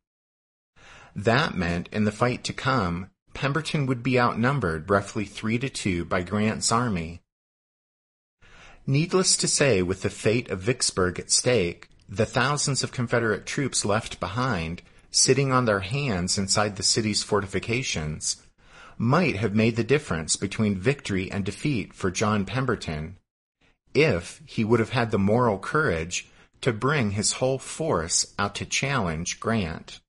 That 1.15 1.55
meant 1.55 1.89
in 1.91 2.03
the 2.03 2.11
fight 2.11 2.43
to 2.45 2.53
come, 2.53 3.09
Pemberton 3.33 3.85
would 3.85 4.03
be 4.03 4.19
outnumbered 4.19 4.89
roughly 4.89 5.25
three 5.25 5.57
to 5.59 5.69
two 5.69 6.05
by 6.05 6.21
Grant's 6.21 6.71
army. 6.71 7.21
Needless 8.87 9.37
to 9.37 9.47
say, 9.47 9.81
with 9.81 10.01
the 10.01 10.09
fate 10.09 10.49
of 10.49 10.61
Vicksburg 10.61 11.19
at 11.19 11.31
stake, 11.31 11.89
the 12.09 12.25
thousands 12.25 12.83
of 12.83 12.91
Confederate 12.91 13.45
troops 13.45 13.85
left 13.85 14.19
behind, 14.19 14.81
sitting 15.11 15.51
on 15.51 15.65
their 15.65 15.79
hands 15.79 16.37
inside 16.37 16.75
the 16.75 16.83
city's 16.83 17.23
fortifications, 17.23 18.37
might 18.97 19.35
have 19.37 19.55
made 19.55 19.75
the 19.75 19.83
difference 19.83 20.35
between 20.35 20.75
victory 20.75 21.31
and 21.31 21.45
defeat 21.45 21.93
for 21.93 22.11
John 22.11 22.45
Pemberton, 22.45 23.17
if 23.93 24.41
he 24.45 24.63
would 24.63 24.79
have 24.79 24.91
had 24.91 25.11
the 25.11 25.19
moral 25.19 25.57
courage 25.57 26.29
to 26.61 26.71
bring 26.71 27.11
his 27.11 27.33
whole 27.33 27.57
force 27.57 28.33
out 28.37 28.55
to 28.55 28.65
challenge 28.65 29.39
Grant. 29.39 29.99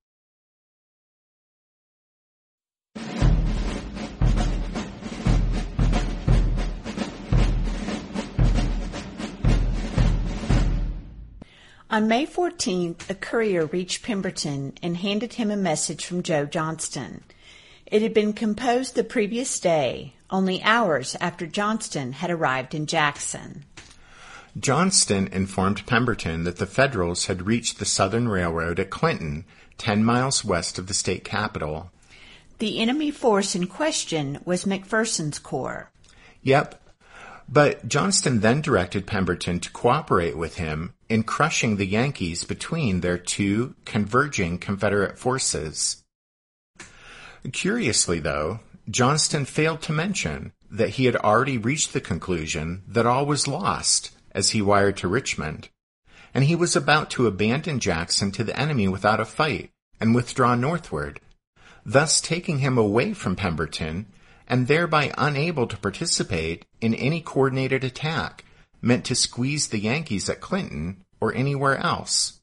On 11.92 12.08
May 12.08 12.24
14th, 12.24 13.10
a 13.10 13.14
courier 13.14 13.66
reached 13.66 14.02
Pemberton 14.02 14.72
and 14.82 14.96
handed 14.96 15.34
him 15.34 15.50
a 15.50 15.56
message 15.56 16.06
from 16.06 16.22
Joe 16.22 16.46
Johnston. 16.46 17.22
It 17.84 18.00
had 18.00 18.14
been 18.14 18.32
composed 18.32 18.94
the 18.94 19.04
previous 19.04 19.60
day, 19.60 20.14
only 20.30 20.62
hours 20.62 21.14
after 21.20 21.46
Johnston 21.46 22.12
had 22.12 22.30
arrived 22.30 22.74
in 22.74 22.86
Jackson. 22.86 23.66
Johnston 24.58 25.28
informed 25.28 25.86
Pemberton 25.86 26.44
that 26.44 26.56
the 26.56 26.66
Federals 26.66 27.26
had 27.26 27.46
reached 27.46 27.78
the 27.78 27.84
Southern 27.84 28.28
Railroad 28.28 28.78
at 28.78 28.90
Clinton, 28.90 29.44
10 29.78 30.04
miles 30.04 30.44
west 30.44 30.78
of 30.78 30.86
the 30.86 30.94
state 30.94 31.24
capital. 31.24 31.90
The 32.58 32.78
enemy 32.78 33.10
force 33.10 33.54
in 33.54 33.66
question 33.66 34.38
was 34.44 34.64
McPherson's 34.64 35.38
corps. 35.38 35.90
Yep, 36.42 36.80
but 37.48 37.88
Johnston 37.88 38.40
then 38.40 38.60
directed 38.60 39.06
Pemberton 39.06 39.58
to 39.60 39.70
cooperate 39.70 40.36
with 40.36 40.56
him 40.56 40.94
in 41.08 41.22
crushing 41.22 41.76
the 41.76 41.86
Yankees 41.86 42.44
between 42.44 43.00
their 43.00 43.18
two 43.18 43.74
converging 43.84 44.58
Confederate 44.58 45.18
forces. 45.18 46.02
Curiously, 47.52 48.20
though, 48.20 48.60
Johnston 48.88 49.44
failed 49.44 49.82
to 49.82 49.92
mention 49.92 50.52
that 50.70 50.90
he 50.90 51.06
had 51.06 51.16
already 51.16 51.58
reached 51.58 51.92
the 51.92 52.00
conclusion 52.00 52.82
that 52.86 53.06
all 53.06 53.26
was 53.26 53.48
lost 53.48 54.10
as 54.32 54.50
he 54.50 54.62
wired 54.62 54.96
to 54.98 55.08
Richmond, 55.08 55.68
and 56.34 56.44
he 56.44 56.56
was 56.56 56.74
about 56.74 57.10
to 57.10 57.26
abandon 57.26 57.78
Jackson 57.78 58.32
to 58.32 58.44
the 58.44 58.58
enemy 58.58 58.88
without 58.88 59.20
a 59.20 59.24
fight 59.24 59.70
and 60.00 60.14
withdraw 60.14 60.54
northward, 60.54 61.20
thus 61.84 62.20
taking 62.20 62.58
him 62.58 62.78
away 62.78 63.12
from 63.12 63.36
Pemberton 63.36 64.06
and 64.48 64.66
thereby 64.66 65.12
unable 65.16 65.66
to 65.66 65.76
participate 65.76 66.64
in 66.80 66.94
any 66.94 67.20
coordinated 67.20 67.84
attack 67.84 68.44
meant 68.80 69.04
to 69.04 69.14
squeeze 69.14 69.68
the 69.68 69.78
Yankees 69.78 70.28
at 70.28 70.40
Clinton 70.40 71.02
or 71.20 71.34
anywhere 71.34 71.76
else. 71.76 72.40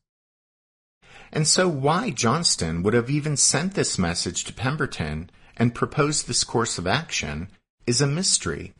And 1.31 1.47
so 1.47 1.67
why 1.67 2.09
Johnston 2.09 2.81
would 2.81 2.93
have 2.93 3.09
even 3.09 3.37
sent 3.37 3.75
this 3.75 3.99
message 3.99 4.45
to 4.45 4.53
Pemberton 4.53 5.29
and 5.57 5.75
proposed 5.75 6.27
this 6.27 6.43
course 6.43 6.77
of 6.77 6.87
action 6.87 7.49
is 7.85 8.01
a 8.01 8.07
mystery. 8.07 8.73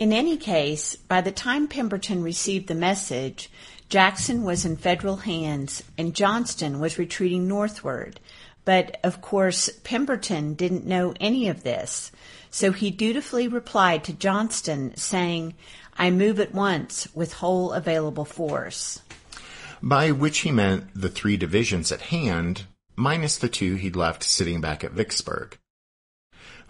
In 0.00 0.14
any 0.14 0.38
case, 0.38 0.96
by 0.96 1.20
the 1.20 1.30
time 1.30 1.68
Pemberton 1.68 2.22
received 2.22 2.68
the 2.68 2.74
message, 2.74 3.50
Jackson 3.90 4.44
was 4.44 4.64
in 4.64 4.78
federal 4.78 5.16
hands 5.16 5.84
and 5.98 6.14
Johnston 6.14 6.80
was 6.80 6.98
retreating 6.98 7.46
northward. 7.46 8.18
But 8.64 8.98
of 9.04 9.20
course, 9.20 9.68
Pemberton 9.84 10.54
didn't 10.54 10.86
know 10.86 11.12
any 11.20 11.48
of 11.48 11.64
this, 11.64 12.12
so 12.50 12.72
he 12.72 12.90
dutifully 12.90 13.46
replied 13.46 14.02
to 14.04 14.14
Johnston 14.14 14.96
saying, 14.96 15.52
I 15.98 16.10
move 16.10 16.40
at 16.40 16.54
once 16.54 17.06
with 17.14 17.34
whole 17.34 17.72
available 17.72 18.24
force. 18.24 19.02
By 19.82 20.12
which 20.12 20.38
he 20.38 20.50
meant 20.50 20.86
the 20.94 21.10
three 21.10 21.36
divisions 21.36 21.92
at 21.92 22.00
hand, 22.00 22.64
minus 22.96 23.36
the 23.36 23.50
two 23.50 23.74
he'd 23.74 23.96
left 23.96 24.22
sitting 24.22 24.62
back 24.62 24.82
at 24.82 24.92
Vicksburg. 24.92 25.58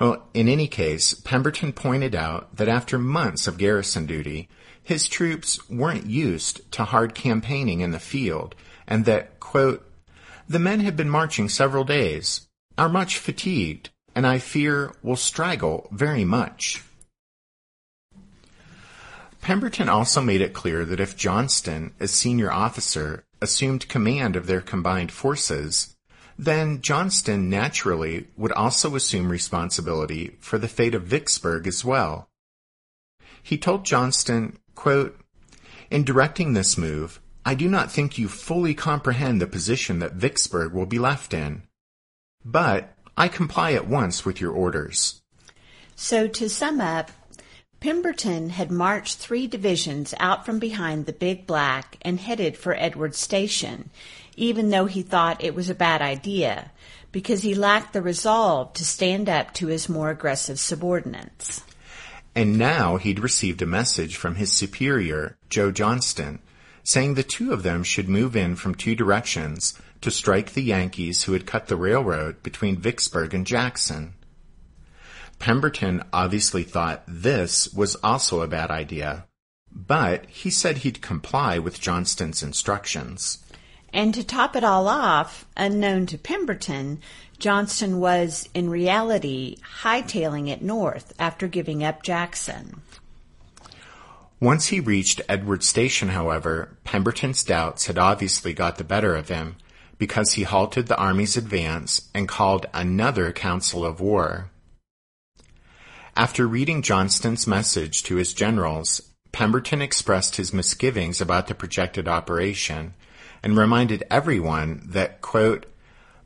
Well, 0.00 0.26
in 0.32 0.48
any 0.48 0.66
case, 0.66 1.12
Pemberton 1.12 1.74
pointed 1.74 2.14
out 2.14 2.56
that 2.56 2.68
after 2.68 2.98
months 2.98 3.46
of 3.46 3.58
garrison 3.58 4.06
duty, 4.06 4.48
his 4.82 5.06
troops 5.06 5.68
weren't 5.68 6.06
used 6.06 6.72
to 6.72 6.84
hard 6.84 7.14
campaigning 7.14 7.80
in 7.80 7.90
the 7.90 7.98
field, 8.00 8.54
and 8.86 9.04
that, 9.04 9.38
quote, 9.40 9.86
the 10.48 10.58
men 10.58 10.80
have 10.80 10.96
been 10.96 11.10
marching 11.10 11.50
several 11.50 11.84
days, 11.84 12.48
are 12.78 12.88
much 12.88 13.18
fatigued, 13.18 13.90
and 14.14 14.26
I 14.26 14.38
fear 14.38 14.94
will 15.02 15.16
straggle 15.16 15.86
very 15.92 16.24
much. 16.24 16.82
Pemberton 19.42 19.90
also 19.90 20.22
made 20.22 20.40
it 20.40 20.54
clear 20.54 20.86
that 20.86 21.00
if 21.00 21.16
Johnston, 21.16 21.92
as 22.00 22.10
senior 22.10 22.50
officer, 22.50 23.22
assumed 23.42 23.88
command 23.88 24.34
of 24.34 24.46
their 24.46 24.62
combined 24.62 25.12
forces, 25.12 25.94
then 26.40 26.80
Johnston 26.80 27.50
naturally 27.50 28.26
would 28.34 28.52
also 28.52 28.96
assume 28.96 29.28
responsibility 29.28 30.38
for 30.40 30.56
the 30.56 30.68
fate 30.68 30.94
of 30.94 31.02
Vicksburg 31.02 31.66
as 31.66 31.84
well. 31.84 32.30
He 33.42 33.58
told 33.58 33.84
Johnston, 33.84 34.58
quote, 34.74 35.20
In 35.90 36.02
directing 36.02 36.54
this 36.54 36.78
move, 36.78 37.20
I 37.44 37.54
do 37.54 37.68
not 37.68 37.92
think 37.92 38.16
you 38.16 38.26
fully 38.26 38.72
comprehend 38.72 39.38
the 39.42 39.46
position 39.46 39.98
that 39.98 40.14
Vicksburg 40.14 40.72
will 40.72 40.86
be 40.86 40.98
left 40.98 41.34
in. 41.34 41.64
But 42.42 42.94
I 43.18 43.28
comply 43.28 43.72
at 43.72 43.86
once 43.86 44.24
with 44.24 44.40
your 44.40 44.52
orders. 44.52 45.20
So 45.94 46.26
to 46.26 46.48
sum 46.48 46.80
up, 46.80 47.10
Pemberton 47.80 48.48
had 48.50 48.70
marched 48.70 49.18
three 49.18 49.46
divisions 49.46 50.14
out 50.18 50.46
from 50.46 50.58
behind 50.58 51.04
the 51.04 51.12
Big 51.12 51.46
Black 51.46 51.98
and 52.00 52.18
headed 52.18 52.56
for 52.56 52.74
Edwards 52.74 53.18
Station, 53.18 53.90
even 54.40 54.70
though 54.70 54.86
he 54.86 55.02
thought 55.02 55.44
it 55.44 55.54
was 55.54 55.68
a 55.68 55.74
bad 55.74 56.00
idea, 56.00 56.72
because 57.12 57.42
he 57.42 57.54
lacked 57.54 57.92
the 57.92 58.00
resolve 58.00 58.72
to 58.72 58.84
stand 58.84 59.28
up 59.28 59.52
to 59.52 59.66
his 59.66 59.86
more 59.88 60.08
aggressive 60.08 60.58
subordinates. 60.58 61.62
And 62.34 62.56
now 62.56 62.96
he'd 62.96 63.18
received 63.18 63.60
a 63.60 63.66
message 63.66 64.16
from 64.16 64.36
his 64.36 64.50
superior, 64.50 65.36
Joe 65.50 65.70
Johnston, 65.70 66.38
saying 66.82 67.14
the 67.14 67.22
two 67.22 67.52
of 67.52 67.62
them 67.62 67.82
should 67.82 68.08
move 68.08 68.34
in 68.34 68.56
from 68.56 68.74
two 68.74 68.94
directions 68.94 69.78
to 70.00 70.10
strike 70.10 70.54
the 70.54 70.62
Yankees 70.62 71.24
who 71.24 71.34
had 71.34 71.46
cut 71.46 71.66
the 71.66 71.76
railroad 71.76 72.42
between 72.42 72.78
Vicksburg 72.78 73.34
and 73.34 73.46
Jackson. 73.46 74.14
Pemberton 75.38 76.02
obviously 76.14 76.62
thought 76.62 77.02
this 77.06 77.70
was 77.74 77.94
also 77.96 78.40
a 78.40 78.48
bad 78.48 78.70
idea, 78.70 79.26
but 79.70 80.24
he 80.26 80.48
said 80.48 80.78
he'd 80.78 81.02
comply 81.02 81.58
with 81.58 81.80
Johnston's 81.80 82.42
instructions. 82.42 83.44
And 83.92 84.14
to 84.14 84.22
top 84.22 84.54
it 84.56 84.64
all 84.64 84.86
off, 84.86 85.46
unknown 85.56 86.06
to 86.06 86.18
Pemberton, 86.18 87.00
Johnston 87.38 87.98
was, 88.00 88.48
in 88.54 88.70
reality, 88.70 89.56
hightailing 89.82 90.48
it 90.48 90.62
north 90.62 91.12
after 91.18 91.48
giving 91.48 91.82
up 91.82 92.02
Jackson. 92.02 92.82
Once 94.40 94.68
he 94.68 94.80
reached 94.80 95.20
Edward 95.28 95.62
Station, 95.62 96.10
however, 96.10 96.76
Pemberton's 96.84 97.44
doubts 97.44 97.86
had 97.86 97.98
obviously 97.98 98.54
got 98.54 98.78
the 98.78 98.84
better 98.84 99.14
of 99.14 99.28
him 99.28 99.56
because 99.98 100.32
he 100.32 100.44
halted 100.44 100.86
the 100.86 100.96
army's 100.96 101.36
advance 101.36 102.08
and 102.14 102.26
called 102.26 102.66
another 102.72 103.32
council 103.32 103.84
of 103.84 104.00
war. 104.00 104.50
After 106.16 106.46
reading 106.46 106.80
Johnston's 106.82 107.46
message 107.46 108.02
to 108.04 108.16
his 108.16 108.32
generals, 108.32 109.02
Pemberton 109.32 109.82
expressed 109.82 110.36
his 110.36 110.52
misgivings 110.54 111.20
about 111.20 111.46
the 111.46 111.54
projected 111.54 112.08
operation 112.08 112.94
and 113.42 113.56
reminded 113.56 114.04
everyone 114.10 114.82
that, 114.84 115.20
quote, 115.20 115.66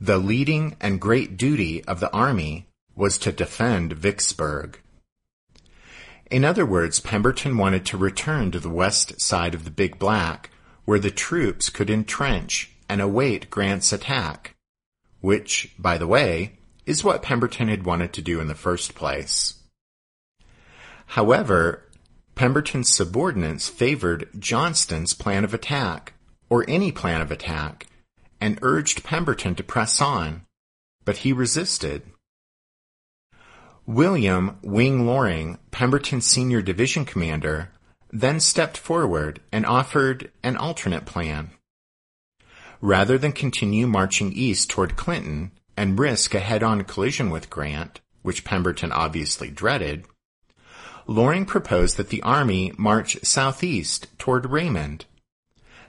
the 0.00 0.18
leading 0.18 0.76
and 0.80 1.00
great 1.00 1.36
duty 1.36 1.84
of 1.84 2.00
the 2.00 2.12
army 2.12 2.66
was 2.94 3.18
to 3.18 3.32
defend 3.32 3.92
Vicksburg. 3.92 4.80
In 6.30 6.44
other 6.44 6.66
words, 6.66 7.00
Pemberton 7.00 7.56
wanted 7.56 7.84
to 7.86 7.96
return 7.96 8.50
to 8.50 8.60
the 8.60 8.70
west 8.70 9.20
side 9.20 9.54
of 9.54 9.64
the 9.64 9.70
Big 9.70 9.98
Black, 9.98 10.50
where 10.84 10.98
the 10.98 11.10
troops 11.10 11.70
could 11.70 11.90
entrench 11.90 12.72
and 12.88 13.00
await 13.00 13.50
Grant's 13.50 13.92
attack, 13.92 14.54
which, 15.20 15.74
by 15.78 15.96
the 15.96 16.06
way, 16.06 16.58
is 16.86 17.04
what 17.04 17.22
Pemberton 17.22 17.68
had 17.68 17.84
wanted 17.84 18.12
to 18.12 18.22
do 18.22 18.40
in 18.40 18.48
the 18.48 18.54
first 18.54 18.94
place. 18.94 19.54
However, 21.06 21.88
Pemberton's 22.34 22.92
subordinates 22.92 23.68
favored 23.68 24.28
Johnston's 24.38 25.14
plan 25.14 25.44
of 25.44 25.54
attack, 25.54 26.13
or 26.54 26.64
any 26.68 26.92
plan 26.92 27.20
of 27.20 27.32
attack, 27.32 27.84
and 28.40 28.60
urged 28.62 29.02
Pemberton 29.02 29.56
to 29.56 29.64
press 29.64 30.00
on, 30.00 30.46
but 31.04 31.16
he 31.16 31.32
resisted. 31.32 32.02
William 33.86 34.56
Wing 34.62 35.04
Loring, 35.04 35.58
Pemberton's 35.72 36.26
senior 36.26 36.62
division 36.62 37.04
commander, 37.04 37.70
then 38.12 38.38
stepped 38.38 38.76
forward 38.76 39.40
and 39.50 39.66
offered 39.66 40.30
an 40.44 40.56
alternate 40.56 41.06
plan. 41.06 41.50
Rather 42.80 43.18
than 43.18 43.32
continue 43.32 43.88
marching 43.88 44.32
east 44.32 44.70
toward 44.70 44.94
Clinton 44.94 45.50
and 45.76 45.98
risk 45.98 46.36
a 46.36 46.38
head-on 46.38 46.84
collision 46.84 47.30
with 47.30 47.50
Grant, 47.50 48.00
which 48.22 48.44
Pemberton 48.44 48.92
obviously 48.92 49.50
dreaded, 49.50 50.04
Loring 51.08 51.46
proposed 51.46 51.96
that 51.96 52.10
the 52.10 52.22
army 52.22 52.72
march 52.78 53.18
southeast 53.24 54.06
toward 54.18 54.46
Raymond. 54.46 55.06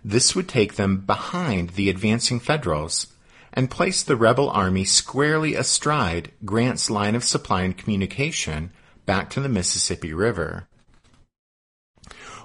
This 0.08 0.36
would 0.36 0.48
take 0.48 0.76
them 0.76 0.98
behind 0.98 1.72
the 1.72 1.90
advancing 1.90 2.40
Federals 2.40 3.08
and 3.52 3.72
place 3.72 4.04
the 4.04 4.16
rebel 4.16 4.52
army 4.52 4.86
squarely 4.86 5.56
astride 5.56 6.32
Grant's 6.46 6.92
line 6.92 7.16
of 7.16 7.24
supply 7.24 7.64
and 7.64 7.76
communication 7.76 8.70
back 9.08 9.32
to 9.32 9.42
the 9.42 9.50
Mississippi 9.50 10.14
River. 10.14 10.68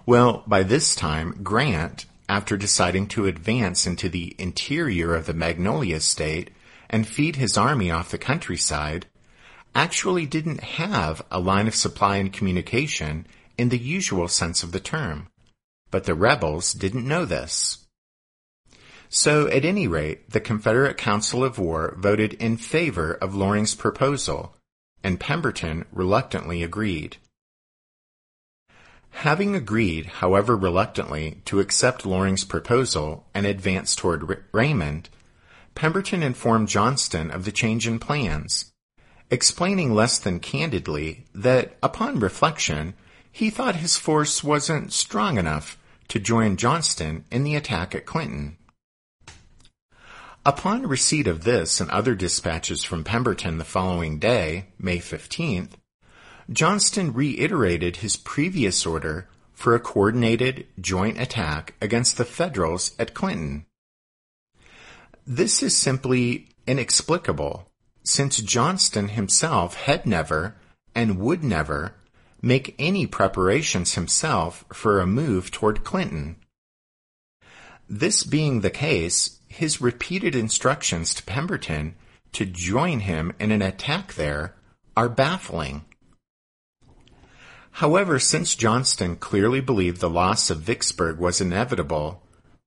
Well, 0.06 0.42
by 0.46 0.62
this 0.62 0.94
time, 0.94 1.40
Grant, 1.42 2.06
after 2.30 2.56
deciding 2.56 3.08
to 3.08 3.26
advance 3.26 3.86
into 3.86 4.08
the 4.08 4.34
interior 4.38 5.14
of 5.14 5.26
the 5.26 5.34
Magnolia 5.34 6.00
State 6.00 6.48
and 6.88 7.06
feed 7.06 7.36
his 7.36 7.58
army 7.58 7.90
off 7.90 8.10
the 8.10 8.16
countryside, 8.16 9.04
actually 9.74 10.24
didn't 10.24 10.60
have 10.60 11.20
a 11.30 11.38
line 11.38 11.68
of 11.68 11.74
supply 11.74 12.16
and 12.16 12.32
communication 12.32 13.26
in 13.58 13.68
the 13.68 13.76
usual 13.76 14.28
sense 14.28 14.62
of 14.62 14.72
the 14.72 14.80
term. 14.80 15.26
But 15.90 16.04
the 16.04 16.14
rebels 16.14 16.72
didn't 16.72 17.06
know 17.06 17.24
this. 17.24 17.78
So 19.08 19.48
at 19.48 19.64
any 19.64 19.88
rate, 19.88 20.30
the 20.30 20.40
Confederate 20.40 20.96
Council 20.96 21.42
of 21.42 21.58
War 21.58 21.94
voted 21.98 22.34
in 22.34 22.56
favor 22.56 23.14
of 23.14 23.34
Loring's 23.34 23.74
proposal, 23.74 24.54
and 25.02 25.18
Pemberton 25.18 25.84
reluctantly 25.90 26.62
agreed. 26.62 27.16
Having 29.10 29.56
agreed, 29.56 30.06
however 30.06 30.56
reluctantly, 30.56 31.42
to 31.46 31.58
accept 31.58 32.06
Loring's 32.06 32.44
proposal 32.44 33.26
and 33.34 33.44
advance 33.46 33.96
toward 33.96 34.44
Raymond, 34.52 35.08
Pemberton 35.74 36.22
informed 36.22 36.68
Johnston 36.68 37.32
of 37.32 37.44
the 37.44 37.52
change 37.52 37.88
in 37.88 37.98
plans 37.98 38.70
explaining 39.30 39.94
less 39.94 40.18
than 40.18 40.40
candidly 40.40 41.24
that, 41.34 41.76
upon 41.82 42.18
reflection, 42.18 42.94
he 43.30 43.48
thought 43.48 43.76
his 43.76 43.96
force 43.96 44.42
wasn't 44.42 44.92
strong 44.92 45.38
enough 45.38 45.78
to 46.10 46.18
join 46.18 46.56
Johnston 46.56 47.24
in 47.30 47.44
the 47.44 47.56
attack 47.56 47.94
at 47.94 48.04
Clinton. 48.04 48.56
Upon 50.44 50.86
receipt 50.86 51.26
of 51.26 51.44
this 51.44 51.80
and 51.80 51.90
other 51.90 52.14
dispatches 52.14 52.82
from 52.82 53.04
Pemberton 53.04 53.58
the 53.58 53.64
following 53.64 54.18
day, 54.18 54.66
May 54.78 54.98
15th, 54.98 55.72
Johnston 56.50 57.12
reiterated 57.12 57.96
his 57.96 58.16
previous 58.16 58.84
order 58.84 59.28
for 59.52 59.74
a 59.74 59.80
coordinated 59.80 60.66
joint 60.80 61.20
attack 61.20 61.74
against 61.80 62.16
the 62.16 62.24
Federals 62.24 62.92
at 62.98 63.14
Clinton. 63.14 63.66
This 65.26 65.62
is 65.62 65.76
simply 65.76 66.48
inexplicable, 66.66 67.70
since 68.02 68.38
Johnston 68.38 69.08
himself 69.08 69.74
had 69.74 70.06
never 70.06 70.56
and 70.94 71.18
would 71.18 71.44
never 71.44 71.94
make 72.42 72.74
any 72.78 73.06
preparations 73.06 73.94
himself 73.94 74.64
for 74.72 75.00
a 75.00 75.06
move 75.06 75.50
toward 75.50 75.84
Clinton. 75.84 76.36
This 77.88 78.22
being 78.22 78.60
the 78.60 78.70
case, 78.70 79.40
his 79.48 79.80
repeated 79.80 80.34
instructions 80.34 81.12
to 81.14 81.24
Pemberton 81.24 81.96
to 82.32 82.46
join 82.46 83.00
him 83.00 83.32
in 83.40 83.50
an 83.50 83.62
attack 83.62 84.14
there 84.14 84.54
are 84.96 85.08
baffling. 85.08 85.84
However, 87.72 88.18
since 88.18 88.54
Johnston 88.54 89.16
clearly 89.16 89.60
believed 89.60 90.00
the 90.00 90.10
loss 90.10 90.50
of 90.50 90.60
Vicksburg 90.60 91.18
was 91.18 91.40
inevitable, 91.40 92.22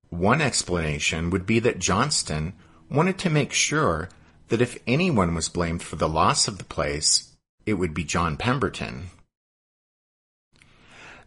one 0.09 0.41
explanation 0.41 1.29
would 1.29 1.45
be 1.45 1.59
that 1.59 1.79
Johnston 1.79 2.53
wanted 2.89 3.17
to 3.19 3.29
make 3.29 3.53
sure 3.53 4.09
that 4.49 4.62
if 4.62 4.77
anyone 4.86 5.33
was 5.33 5.49
blamed 5.49 5.81
for 5.81 5.95
the 5.95 6.09
loss 6.09 6.47
of 6.47 6.57
the 6.57 6.63
place, 6.63 7.33
it 7.65 7.73
would 7.73 7.93
be 7.93 8.03
John 8.03 8.38
Pemberton. 8.38 9.09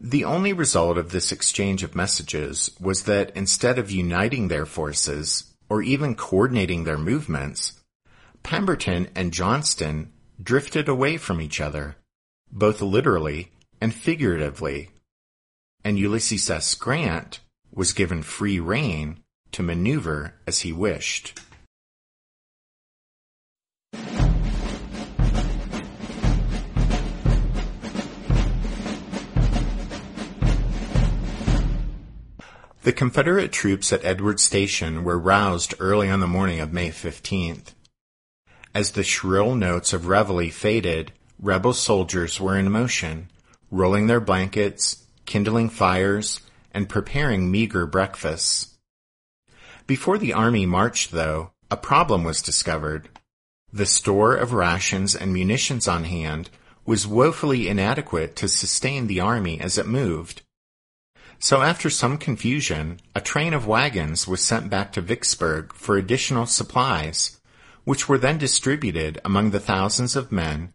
The 0.00 0.24
only 0.24 0.52
result 0.52 0.98
of 0.98 1.11
this 1.11 1.32
exchange 1.32 1.82
of 1.82 1.94
messages 1.94 2.70
was 2.80 3.04
that 3.04 3.32
instead 3.35 3.78
of 3.78 3.90
uniting 3.90 4.48
their 4.48 4.66
forces, 4.66 5.44
or 5.68 5.82
even 5.82 6.14
coordinating 6.14 6.85
their 6.85 6.98
movements, 6.98 7.80
Pemberton 8.42 9.09
and 9.14 9.32
Johnston 9.32 10.12
drifted 10.42 10.88
away 10.88 11.16
from 11.16 11.40
each 11.40 11.61
other, 11.61 11.96
both 12.52 12.80
literally 12.80 13.50
and 13.80 13.94
figuratively, 13.94 14.90
and 15.85 15.98
Ulysses 15.98 16.50
S. 16.50 16.74
Grant 16.74 17.40
was 17.72 17.92
given 17.92 18.22
free 18.22 18.61
rein 18.61 19.20
to 19.52 19.62
maneuver 19.62 20.35
as 20.46 20.61
he 20.61 20.72
wished. 20.72 21.38
The 32.87 32.92
Confederate 32.92 33.51
troops 33.51 33.92
at 33.92 34.05
Edwards 34.05 34.44
Station 34.44 35.03
were 35.03 35.18
roused 35.18 35.75
early 35.81 36.09
on 36.09 36.20
the 36.20 36.29
morning 36.29 36.61
of 36.61 36.72
May 36.72 36.90
15th. 36.90 37.75
As 38.72 38.92
the 38.92 39.03
shrill 39.03 39.57
notes 39.57 39.92
of 39.92 40.07
reveille 40.07 40.53
faded, 40.53 41.11
rebel 41.40 41.72
soldiers 41.72 42.38
were 42.38 42.57
in 42.57 42.70
motion, 42.70 43.29
rolling 43.72 44.07
their 44.07 44.20
blankets, 44.20 45.05
kindling 45.25 45.68
fires, 45.68 46.42
and 46.72 46.88
preparing 46.88 47.51
meager 47.51 47.87
breakfasts. 47.87 48.77
Before 49.88 50.16
the 50.16 50.33
army 50.33 50.64
marched, 50.64 51.11
though, 51.11 51.51
a 51.68 51.77
problem 51.77 52.22
was 52.22 52.40
discovered. 52.40 53.09
The 53.72 53.85
store 53.85 54.37
of 54.37 54.53
rations 54.53 55.16
and 55.16 55.33
munitions 55.33 55.88
on 55.88 56.05
hand 56.05 56.51
was 56.85 57.05
woefully 57.05 57.66
inadequate 57.66 58.37
to 58.37 58.46
sustain 58.46 59.09
the 59.09 59.18
army 59.18 59.61
as 59.61 59.77
it 59.77 59.88
moved. 59.88 60.42
So 61.38 61.62
after 61.62 61.90
some 61.90 62.18
confusion, 62.18 63.01
a 63.14 63.20
train 63.20 63.53
of 63.55 63.66
wagons 63.66 64.27
was 64.27 64.40
sent 64.40 64.70
back 64.70 64.92
to 64.92 65.01
Vicksburg 65.01 65.72
for 65.75 65.96
additional 65.96 66.46
supplies, 66.46 67.40
which 67.85 68.09
were 68.09 68.18
then 68.18 68.38
distributed 68.38 69.20
among 69.25 69.51
the 69.51 69.61
thousands 69.61 70.16
of 70.16 70.33
men, 70.33 70.72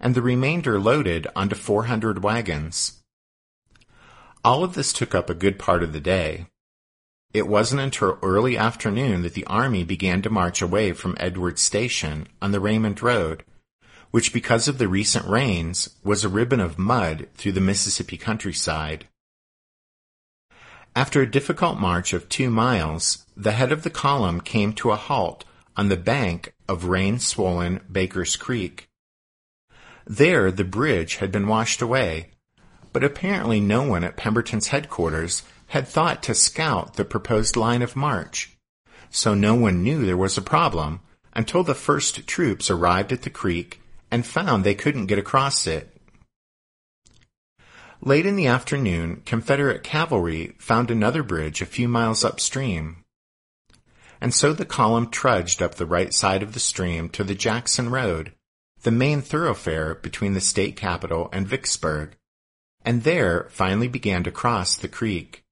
and 0.00 0.14
the 0.14 0.22
remainder 0.22 0.80
loaded 0.80 1.26
onto 1.34 1.56
400 1.56 2.22
wagons. 2.22 3.02
All 4.44 4.62
of 4.62 4.74
this 4.74 4.92
took 4.92 5.14
up 5.14 5.28
a 5.28 5.34
good 5.34 5.58
part 5.58 5.82
of 5.82 5.92
the 5.92 6.00
day. 6.00 6.46
It 7.32 7.48
wasn't 7.48 7.80
until 7.80 8.18
early 8.22 8.56
afternoon 8.56 9.22
that 9.22 9.34
the 9.34 9.46
army 9.46 9.82
began 9.82 10.22
to 10.22 10.30
march 10.30 10.62
away 10.62 10.92
from 10.92 11.16
Edwards 11.18 11.60
Station 11.60 12.28
on 12.40 12.52
the 12.52 12.60
Raymond 12.60 13.02
Road, 13.02 13.42
which 14.12 14.32
because 14.32 14.68
of 14.68 14.78
the 14.78 14.86
recent 14.86 15.26
rains 15.26 15.96
was 16.04 16.24
a 16.24 16.28
ribbon 16.28 16.60
of 16.60 16.78
mud 16.78 17.26
through 17.34 17.52
the 17.52 17.60
Mississippi 17.60 18.16
countryside. 18.16 19.08
After 20.96 21.20
a 21.20 21.30
difficult 21.30 21.78
march 21.78 22.12
of 22.12 22.28
two 22.28 22.50
miles, 22.50 23.26
the 23.36 23.52
head 23.52 23.72
of 23.72 23.82
the 23.82 23.90
column 23.90 24.40
came 24.40 24.72
to 24.74 24.92
a 24.92 24.96
halt 24.96 25.44
on 25.76 25.88
the 25.88 25.96
bank 25.96 26.54
of 26.68 26.84
rain-swollen 26.84 27.80
Baker's 27.90 28.36
Creek. 28.36 28.88
There 30.06 30.52
the 30.52 30.64
bridge 30.64 31.16
had 31.16 31.32
been 31.32 31.48
washed 31.48 31.82
away, 31.82 32.30
but 32.92 33.02
apparently 33.02 33.58
no 33.58 33.82
one 33.82 34.04
at 34.04 34.16
Pemberton's 34.16 34.68
headquarters 34.68 35.42
had 35.68 35.88
thought 35.88 36.22
to 36.22 36.34
scout 36.34 36.94
the 36.94 37.04
proposed 37.04 37.56
line 37.56 37.82
of 37.82 37.96
march, 37.96 38.56
so 39.10 39.34
no 39.34 39.56
one 39.56 39.82
knew 39.82 40.06
there 40.06 40.16
was 40.16 40.38
a 40.38 40.42
problem 40.42 41.00
until 41.32 41.64
the 41.64 41.74
first 41.74 42.24
troops 42.28 42.70
arrived 42.70 43.10
at 43.10 43.22
the 43.22 43.30
creek 43.30 43.80
and 44.12 44.24
found 44.24 44.62
they 44.62 44.76
couldn't 44.76 45.06
get 45.06 45.18
across 45.18 45.66
it. 45.66 45.93
Late 48.06 48.26
in 48.26 48.36
the 48.36 48.46
afternoon, 48.46 49.22
Confederate 49.24 49.82
cavalry 49.82 50.54
found 50.58 50.90
another 50.90 51.22
bridge 51.22 51.62
a 51.62 51.66
few 51.66 51.88
miles 51.88 52.22
upstream. 52.22 52.98
And 54.20 54.34
so 54.34 54.52
the 54.52 54.66
column 54.66 55.08
trudged 55.08 55.62
up 55.62 55.76
the 55.76 55.86
right 55.86 56.12
side 56.12 56.42
of 56.42 56.52
the 56.52 56.60
stream 56.60 57.08
to 57.10 57.24
the 57.24 57.34
Jackson 57.34 57.88
Road, 57.88 58.32
the 58.82 58.90
main 58.90 59.22
thoroughfare 59.22 59.94
between 59.94 60.34
the 60.34 60.42
state 60.42 60.76
capital 60.76 61.30
and 61.32 61.48
Vicksburg, 61.48 62.14
and 62.84 63.04
there 63.04 63.46
finally 63.48 63.88
began 63.88 64.22
to 64.24 64.30
cross 64.30 64.76
the 64.76 64.86
creek. 64.86 65.42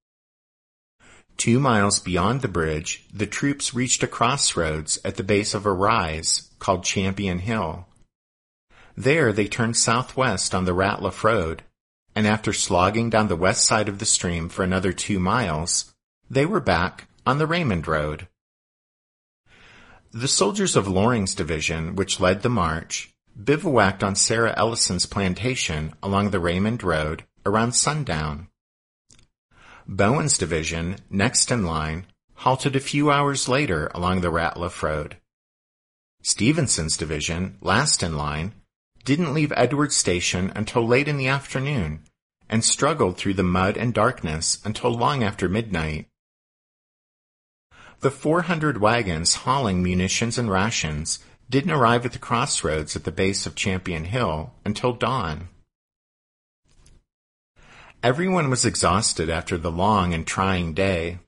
Two 1.37 1.59
miles 1.59 1.99
beyond 1.99 2.41
the 2.41 2.47
bridge, 2.47 3.07
the 3.11 3.25
troops 3.25 3.73
reached 3.73 4.03
a 4.03 4.07
crossroads 4.07 4.99
at 5.03 5.15
the 5.15 5.23
base 5.23 5.55
of 5.55 5.65
a 5.65 5.73
rise 5.73 6.51
called 6.59 6.83
Champion 6.83 7.39
Hill. 7.39 7.87
There 8.95 9.33
they 9.33 9.47
turned 9.47 9.75
southwest 9.75 10.53
on 10.53 10.65
the 10.65 10.75
Ratliff 10.75 11.23
Road 11.23 11.63
and 12.15 12.27
after 12.27 12.53
slogging 12.53 13.09
down 13.09 13.27
the 13.27 13.35
west 13.35 13.65
side 13.65 13.89
of 13.89 13.99
the 13.99 14.05
stream 14.05 14.49
for 14.49 14.63
another 14.63 14.93
two 14.93 15.19
miles, 15.19 15.93
they 16.29 16.45
were 16.45 16.59
back 16.59 17.07
on 17.25 17.37
the 17.37 17.47
Raymond 17.47 17.87
Road. 17.87 18.27
The 20.11 20.27
soldiers 20.27 20.75
of 20.75 20.87
Loring's 20.87 21.33
division, 21.33 21.95
which 21.95 22.19
led 22.19 22.41
the 22.41 22.49
march, 22.49 23.13
bivouacked 23.35 24.03
on 24.03 24.15
Sarah 24.15 24.53
Ellison's 24.55 25.07
plantation 25.07 25.93
along 26.03 26.29
the 26.29 26.39
Raymond 26.39 26.83
Road 26.83 27.23
around 27.45 27.73
sundown. 27.73 28.47
Bowen's 29.87 30.37
division, 30.37 30.97
next 31.09 31.51
in 31.51 31.65
line, 31.65 32.05
halted 32.35 32.75
a 32.75 32.79
few 32.79 33.11
hours 33.11 33.49
later 33.49 33.91
along 33.93 34.21
the 34.21 34.31
Ratliff 34.31 34.81
Road. 34.83 35.17
Stevenson's 36.21 36.95
division, 36.95 37.57
last 37.59 38.01
in 38.01 38.15
line, 38.15 38.53
didn't 39.05 39.33
leave 39.33 39.51
Edwards 39.55 39.95
Station 39.95 40.51
until 40.55 40.87
late 40.87 41.07
in 41.07 41.17
the 41.17 41.27
afternoon 41.27 42.01
and 42.49 42.63
struggled 42.63 43.17
through 43.17 43.33
the 43.33 43.43
mud 43.43 43.77
and 43.77 43.93
darkness 43.93 44.59
until 44.63 44.91
long 44.91 45.23
after 45.23 45.49
midnight. 45.49 46.07
The 48.01 48.11
400 48.11 48.79
wagons 48.79 49.35
hauling 49.35 49.81
munitions 49.81 50.37
and 50.37 50.51
rations 50.51 51.19
didn't 51.49 51.71
arrive 51.71 52.05
at 52.05 52.11
the 52.11 52.19
crossroads 52.19 52.95
at 52.95 53.03
the 53.03 53.11
base 53.11 53.45
of 53.45 53.55
Champion 53.55 54.05
Hill 54.05 54.53
until 54.65 54.93
dawn. 54.93 55.49
Everyone 58.01 58.49
was 58.49 58.65
exhausted 58.65 59.29
after 59.29 59.57
the 59.57 59.71
long 59.71 60.13
and 60.13 60.27
trying 60.27 60.73
day. 60.73 61.19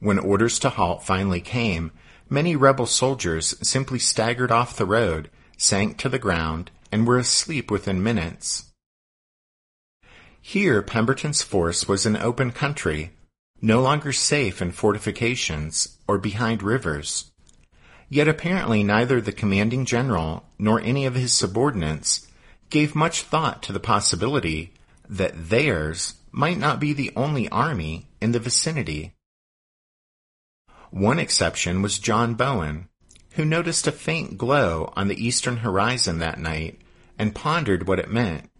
When 0.00 0.18
orders 0.18 0.58
to 0.60 0.70
halt 0.70 1.04
finally 1.04 1.40
came, 1.40 1.92
many 2.28 2.56
rebel 2.56 2.86
soldiers 2.86 3.54
simply 3.62 4.00
staggered 4.00 4.50
off 4.50 4.76
the 4.76 4.86
road, 4.86 5.30
sank 5.56 5.96
to 5.98 6.08
the 6.08 6.18
ground, 6.18 6.70
and 6.90 7.06
were 7.06 7.18
asleep 7.18 7.70
within 7.70 8.02
minutes. 8.02 8.72
Here 10.40 10.80
Pemberton's 10.82 11.42
force 11.42 11.86
was 11.86 12.06
in 12.06 12.16
open 12.16 12.52
country, 12.52 13.12
no 13.60 13.82
longer 13.82 14.12
safe 14.12 14.62
in 14.62 14.72
fortifications 14.72 15.98
or 16.06 16.16
behind 16.18 16.62
rivers. 16.62 17.30
Yet 18.08 18.28
apparently 18.28 18.82
neither 18.82 19.20
the 19.20 19.32
commanding 19.32 19.84
general 19.84 20.44
nor 20.58 20.80
any 20.80 21.04
of 21.04 21.14
his 21.14 21.32
subordinates 21.32 22.26
gave 22.70 22.94
much 22.94 23.22
thought 23.22 23.62
to 23.64 23.72
the 23.72 23.80
possibility 23.80 24.72
that 25.08 25.50
theirs 25.50 26.14
might 26.32 26.58
not 26.58 26.80
be 26.80 26.92
the 26.92 27.12
only 27.16 27.48
army 27.48 28.06
in 28.20 28.32
the 28.32 28.38
vicinity. 28.38 29.12
One 30.90 31.18
exception 31.18 31.82
was 31.82 31.98
John 31.98 32.34
Bowen, 32.34 32.87
who 33.38 33.44
noticed 33.44 33.86
a 33.86 33.92
faint 33.92 34.36
glow 34.36 34.92
on 34.96 35.06
the 35.06 35.24
eastern 35.24 35.58
horizon 35.58 36.18
that 36.18 36.40
night 36.40 36.76
and 37.16 37.36
pondered 37.36 37.86
what 37.86 38.00
it 38.00 38.10
meant. 38.10 38.50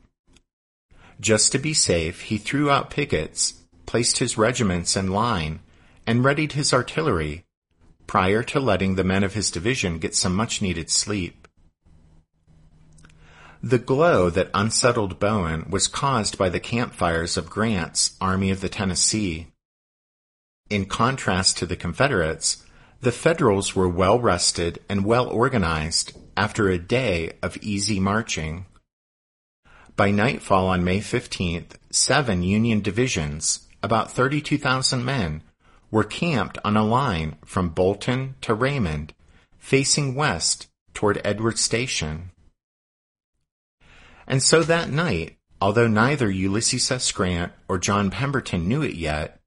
Just 1.19 1.51
to 1.51 1.59
be 1.59 1.75
safe, 1.75 2.21
he 2.21 2.39
threw 2.39 2.71
out 2.71 2.89
pickets, 2.89 3.55
placed 3.87 4.19
his 4.19 4.39
regiments 4.39 4.95
in 4.97 5.11
line, 5.11 5.59
and 6.07 6.25
readied 6.25 6.53
his 6.53 6.73
artillery, 6.73 7.45
prior 8.07 8.45
to 8.45 8.61
letting 8.61 8.95
the 8.95 9.03
men 9.03 9.25
of 9.25 9.35
his 9.35 9.51
division 9.51 9.99
get 9.99 10.15
some 10.15 10.37
much 10.37 10.63
needed 10.63 10.91
sleep. 10.91 11.49
The 13.61 13.81
glow 13.81 14.31
that 14.31 14.53
unsettled 14.55 15.19
Bowen 15.19 15.69
was 15.69 15.89
caused 15.89 16.39
by 16.39 16.51
the 16.51 16.61
campfires 16.61 17.37
of 17.37 17.51
Grant's 17.51 18.17
Army 18.21 18.53
of 18.53 18.61
the 18.61 18.69
Tennessee. 18.69 19.49
In 20.71 20.85
contrast 20.85 21.59
to 21.59 21.67
the 21.67 21.75
Confederates, 21.75 22.63
the 23.01 23.13
Federals 23.13 23.77
were 23.77 23.89
well 23.89 24.19
rested 24.19 24.81
and 24.89 25.05
well 25.05 25.29
organized 25.29 26.19
after 26.37 26.69
a 26.69 26.79
day 26.79 27.33
of 27.43 27.57
easy 27.59 28.01
marching. 28.01 28.67
By 29.97 30.11
nightfall 30.11 30.67
on 30.69 30.85
May 30.85 30.99
15th, 30.99 31.77
seven 31.91 32.43
Union 32.43 32.81
divisions, 32.81 33.69
about 33.83 34.11
32,000 34.11 35.05
men, 35.05 35.43
were 35.91 36.05
camped 36.05 36.59
on 36.65 36.77
a 36.77 36.85
line 36.85 37.37
from 37.45 37.71
Bolton 37.71 38.35
to 38.43 38.55
Raymond, 38.55 39.15
facing 39.59 40.15
west 40.15 40.69
toward 40.93 41.21
Edwards 41.25 41.61
Station. 41.61 42.33
And 44.27 44.43
so 44.43 44.63
that 44.63 44.91
night, 44.91 45.39
although 45.61 45.89
neither 45.89 46.31
Ulysses 46.31 46.91
S. 46.91 47.11
Grant 47.13 47.53
or 47.69 47.79
John 47.79 48.11
Pemberton 48.11 48.69
knew 48.69 48.83
it 48.83 48.95
yet, 48.95 49.41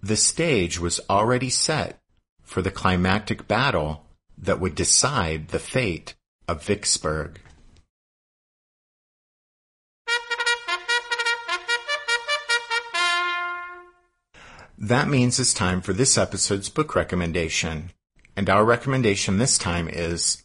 the 0.00 0.16
stage 0.16 0.78
was 0.80 1.00
already 1.08 1.50
set 1.50 2.00
for 2.48 2.62
the 2.62 2.70
climactic 2.70 3.46
battle 3.46 4.06
that 4.38 4.58
would 4.58 4.74
decide 4.74 5.48
the 5.48 5.58
fate 5.58 6.14
of 6.48 6.64
Vicksburg. 6.64 7.40
That 14.78 15.08
means 15.08 15.38
it's 15.38 15.52
time 15.52 15.82
for 15.82 15.92
this 15.92 16.16
episode's 16.16 16.70
book 16.70 16.94
recommendation. 16.94 17.90
And 18.34 18.48
our 18.48 18.64
recommendation 18.64 19.36
this 19.36 19.58
time 19.58 19.86
is 19.86 20.42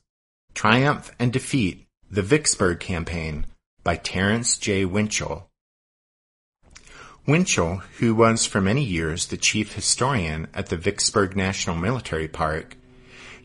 Triumph 0.53 1.09
and 1.17 1.31
Defeat, 1.31 1.87
the 2.11 2.21
Vicksburg 2.21 2.81
Campaign 2.81 3.45
by 3.81 3.95
Terrence 3.95 4.57
J. 4.57 4.85
Winschel. 4.85 5.45
Winschel, 7.25 7.81
who 7.99 8.13
was 8.13 8.45
for 8.45 8.59
many 8.59 8.83
years 8.83 9.27
the 9.27 9.37
chief 9.37 9.73
historian 9.73 10.47
at 10.53 10.67
the 10.67 10.75
Vicksburg 10.75 11.37
National 11.37 11.77
Military 11.77 12.27
Park, 12.27 12.75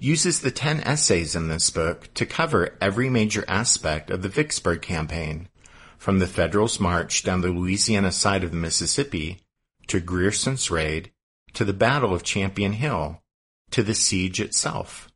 uses 0.00 0.40
the 0.40 0.50
10 0.50 0.80
essays 0.80 1.36
in 1.36 1.46
this 1.46 1.70
book 1.70 2.12
to 2.14 2.26
cover 2.26 2.76
every 2.80 3.08
major 3.08 3.44
aspect 3.46 4.10
of 4.10 4.22
the 4.22 4.28
Vicksburg 4.28 4.82
campaign, 4.82 5.48
from 5.96 6.18
the 6.18 6.26
Federals' 6.26 6.80
march 6.80 7.22
down 7.22 7.40
the 7.40 7.50
Louisiana 7.50 8.10
side 8.10 8.42
of 8.42 8.50
the 8.50 8.56
Mississippi 8.56 9.42
to 9.86 10.00
Grierson's 10.00 10.70
raid 10.72 11.12
to 11.54 11.64
the 11.64 11.72
Battle 11.72 12.12
of 12.12 12.24
Champion 12.24 12.72
Hill 12.72 13.22
to 13.70 13.84
the 13.84 13.94
siege 13.94 14.40
itself. 14.40 15.08